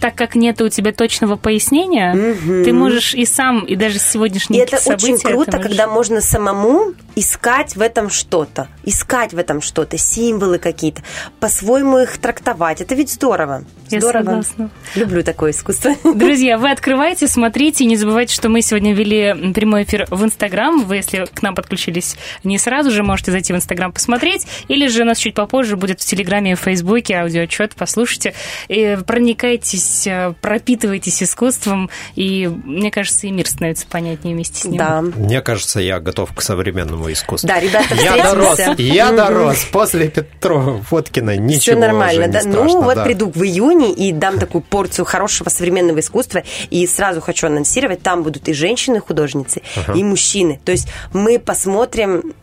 так 0.00 0.14
как 0.14 0.34
нет 0.34 0.60
у 0.60 0.68
тебя 0.68 0.92
точного 0.92 1.36
пояснения, 1.36 2.36
ты 2.64 2.72
можешь 2.72 3.14
и 3.14 3.24
сам, 3.24 3.64
и 3.64 3.76
даже 3.76 3.98
с 3.98 4.04
И 4.08 4.12
сегодняшние 4.12 4.62
это 4.62 4.76
события... 4.76 5.14
очень 5.14 5.18
круто, 5.18 5.56
можешь- 5.56 5.68
когда 5.68 5.86
можно 5.88 6.20
самому 6.20 6.94
искать 7.16 7.76
в 7.76 7.80
этом 7.80 8.10
что-то. 8.10 8.68
Искать 8.84 9.32
в 9.32 9.38
этом 9.38 9.60
что-то, 9.60 9.98
символы 9.98 10.58
какие-то, 10.58 11.02
по-своему 11.40 11.98
их 11.98 12.18
трактовать. 12.18 12.80
Это 12.80 12.94
ведь 12.94 13.10
здорово. 13.10 13.64
Я 13.90 14.00
Здорово. 14.00 14.24
согласна. 14.24 14.70
Люблю 14.94 15.22
такое 15.22 15.50
искусство. 15.52 15.94
Друзья, 16.14 16.58
вы 16.58 16.70
открывайте, 16.70 17.28
смотрите, 17.28 17.84
не 17.84 17.96
забывайте, 17.96 18.34
что 18.34 18.48
мы 18.48 18.62
сегодня 18.62 18.94
вели 18.94 19.52
прямой 19.52 19.84
эфир 19.84 20.06
в 20.10 20.24
Инстаграм. 20.24 20.82
Вы, 20.84 20.96
если 20.96 21.26
к 21.32 21.42
нам 21.42 21.54
подключились 21.54 22.16
не 22.44 22.58
сразу 22.58 22.90
же, 22.90 23.02
можете 23.02 23.30
зайти 23.30 23.52
в 23.52 23.56
Инстаграм 23.56 23.92
посмотреть, 23.92 24.46
или 24.68 24.86
же 24.88 25.02
у 25.02 25.04
нас 25.04 25.18
чуть 25.18 25.34
попозже 25.34 25.76
будет 25.76 26.00
в 26.00 26.04
Телеграме 26.04 26.52
и 26.52 26.54
в 26.54 26.60
Фейсбуке 26.60 27.14
аудиоотчет, 27.16 27.74
послушайте. 27.76 28.34
И 28.68 28.98
проникайтесь, 29.06 29.83
э, 30.06 30.34
пропитывайтесь 30.40 31.22
искусством, 31.22 31.90
и, 32.14 32.46
мне 32.46 32.90
кажется, 32.90 33.26
и 33.26 33.30
мир 33.30 33.46
становится 33.46 33.86
понятнее 33.86 34.34
вместе 34.34 34.60
с 34.60 34.64
ним. 34.64 34.78
Да. 34.78 35.00
Мне 35.00 35.40
кажется, 35.40 35.80
я 35.80 36.00
готов 36.00 36.32
к 36.32 36.40
современному 36.42 37.10
искусству. 37.12 37.48
Да, 37.48 37.60
ребята, 37.60 37.94
Я 37.94 38.16
дорос, 38.22 38.58
я 38.78 39.12
дорос. 39.12 39.64
После 39.72 40.08
Петрова 40.08 40.84
Водкина 40.90 41.36
ничего 41.36 41.60
Все 41.60 41.76
нормально, 41.76 42.28
да? 42.28 42.40
страшно, 42.40 42.64
ну, 42.64 42.82
вот 42.82 42.94
да. 42.96 43.04
приду 43.04 43.30
в 43.30 43.42
июне 43.42 43.92
и 43.92 44.12
дам 44.12 44.38
такую 44.38 44.62
порцию 44.62 45.04
хорошего 45.04 45.48
современного 45.48 46.00
искусства. 46.00 46.42
И 46.70 46.86
сразу 46.86 47.20
хочу 47.20 47.46
анонсировать, 47.46 48.02
там 48.02 48.22
будут 48.22 48.48
и 48.48 48.52
женщины-художницы, 48.52 49.62
и 49.94 50.02
мужчины. 50.02 50.60
То 50.64 50.72
есть 50.72 50.88
мы 51.12 51.38
посмотрим 51.38 52.34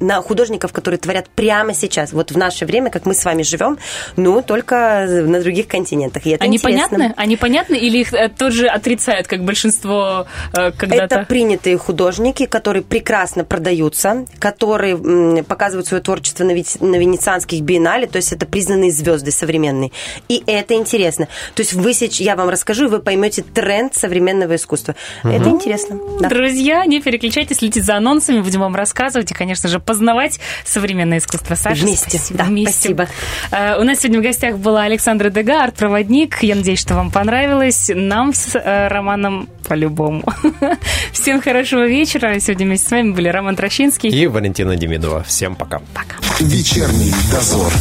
на 0.00 0.22
художников, 0.22 0.72
которые 0.72 0.98
творят 0.98 1.28
прямо 1.28 1.74
сейчас, 1.74 2.12
вот 2.12 2.32
в 2.32 2.38
наше 2.38 2.66
время, 2.66 2.90
как 2.90 3.06
мы 3.06 3.14
с 3.14 3.24
вами 3.24 3.42
живем, 3.42 3.78
ну, 4.16 4.42
только 4.42 5.06
на 5.08 5.40
других 5.40 5.68
континентах. 5.68 6.26
И 6.26 6.30
это 6.30 6.44
Они 6.44 6.56
интересно. 6.56 6.88
понятны? 6.88 7.14
Они 7.16 7.36
понятны 7.36 7.74
или 7.76 7.98
их 7.98 8.12
э, 8.12 8.28
тоже 8.28 8.66
отрицают, 8.66 9.26
как 9.26 9.44
большинство 9.44 10.26
э, 10.52 10.72
когда-то? 10.72 11.16
Это 11.16 11.26
принятые 11.26 11.76
художники, 11.78 12.46
которые 12.46 12.82
прекрасно 12.82 13.44
продаются, 13.44 14.24
которые 14.38 14.94
м, 14.94 15.44
показывают 15.44 15.86
свое 15.86 16.02
творчество 16.02 16.44
на, 16.44 16.52
на 16.52 16.96
венецианских 16.96 17.60
биеннале, 17.60 18.06
то 18.06 18.16
есть 18.16 18.32
это 18.32 18.46
признанные 18.46 18.90
звезды 18.90 19.30
современные. 19.30 19.92
И 20.28 20.42
это 20.46 20.74
интересно. 20.74 21.28
То 21.54 21.60
есть 21.60 21.72
вы 21.74 21.92
сейчас, 21.92 22.20
я 22.20 22.36
вам 22.36 22.48
расскажу, 22.48 22.86
и 22.86 22.88
вы 22.88 23.00
поймете 23.00 23.42
тренд 23.42 23.94
современного 23.94 24.56
искусства. 24.56 24.94
Это 25.22 25.48
интересно. 25.48 25.98
Да. 26.20 26.28
Друзья, 26.28 26.84
не 26.86 27.00
переключайтесь, 27.00 27.58
следите 27.58 27.82
за 27.82 27.96
анонсами, 27.96 28.40
будем 28.40 28.60
вам 28.60 28.74
рассказывать 28.74 29.30
и, 29.30 29.34
конечно 29.34 29.68
же, 29.68 29.78
познавать 29.90 30.38
современное 30.64 31.18
искусство. 31.18 31.56
Саша, 31.56 31.82
Вместе. 31.84 32.18
спасибо. 32.18 32.38
Да, 32.38 32.44
Вместе. 32.44 32.72
спасибо. 32.72 33.08
Э, 33.50 33.80
У 33.80 33.82
нас 33.84 33.98
сегодня 33.98 34.20
в 34.20 34.22
гостях 34.22 34.56
была 34.58 34.84
Александра 34.84 35.30
Дега, 35.30 35.64
арт-проводник. 35.64 36.40
Я 36.42 36.54
надеюсь, 36.54 36.78
что 36.78 36.94
вам 36.94 37.10
понравилось. 37.10 37.90
Нам 37.92 38.32
с 38.32 38.54
э, 38.54 38.86
Романом 38.88 39.48
по-любому. 39.66 40.22
Всем 41.12 41.42
хорошего 41.42 41.86
вечера. 41.88 42.38
Сегодня 42.38 42.66
вместе 42.66 42.86
с 42.86 42.90
вами 42.92 43.10
были 43.10 43.28
Роман 43.28 43.56
Трощинский. 43.56 44.10
И 44.10 44.26
Валентина 44.28 44.76
Демидова. 44.76 45.24
Всем 45.24 45.56
пока. 45.56 45.80
Пока. 45.92 46.16
Вечерний 46.38 47.12
дозор. 47.32 47.72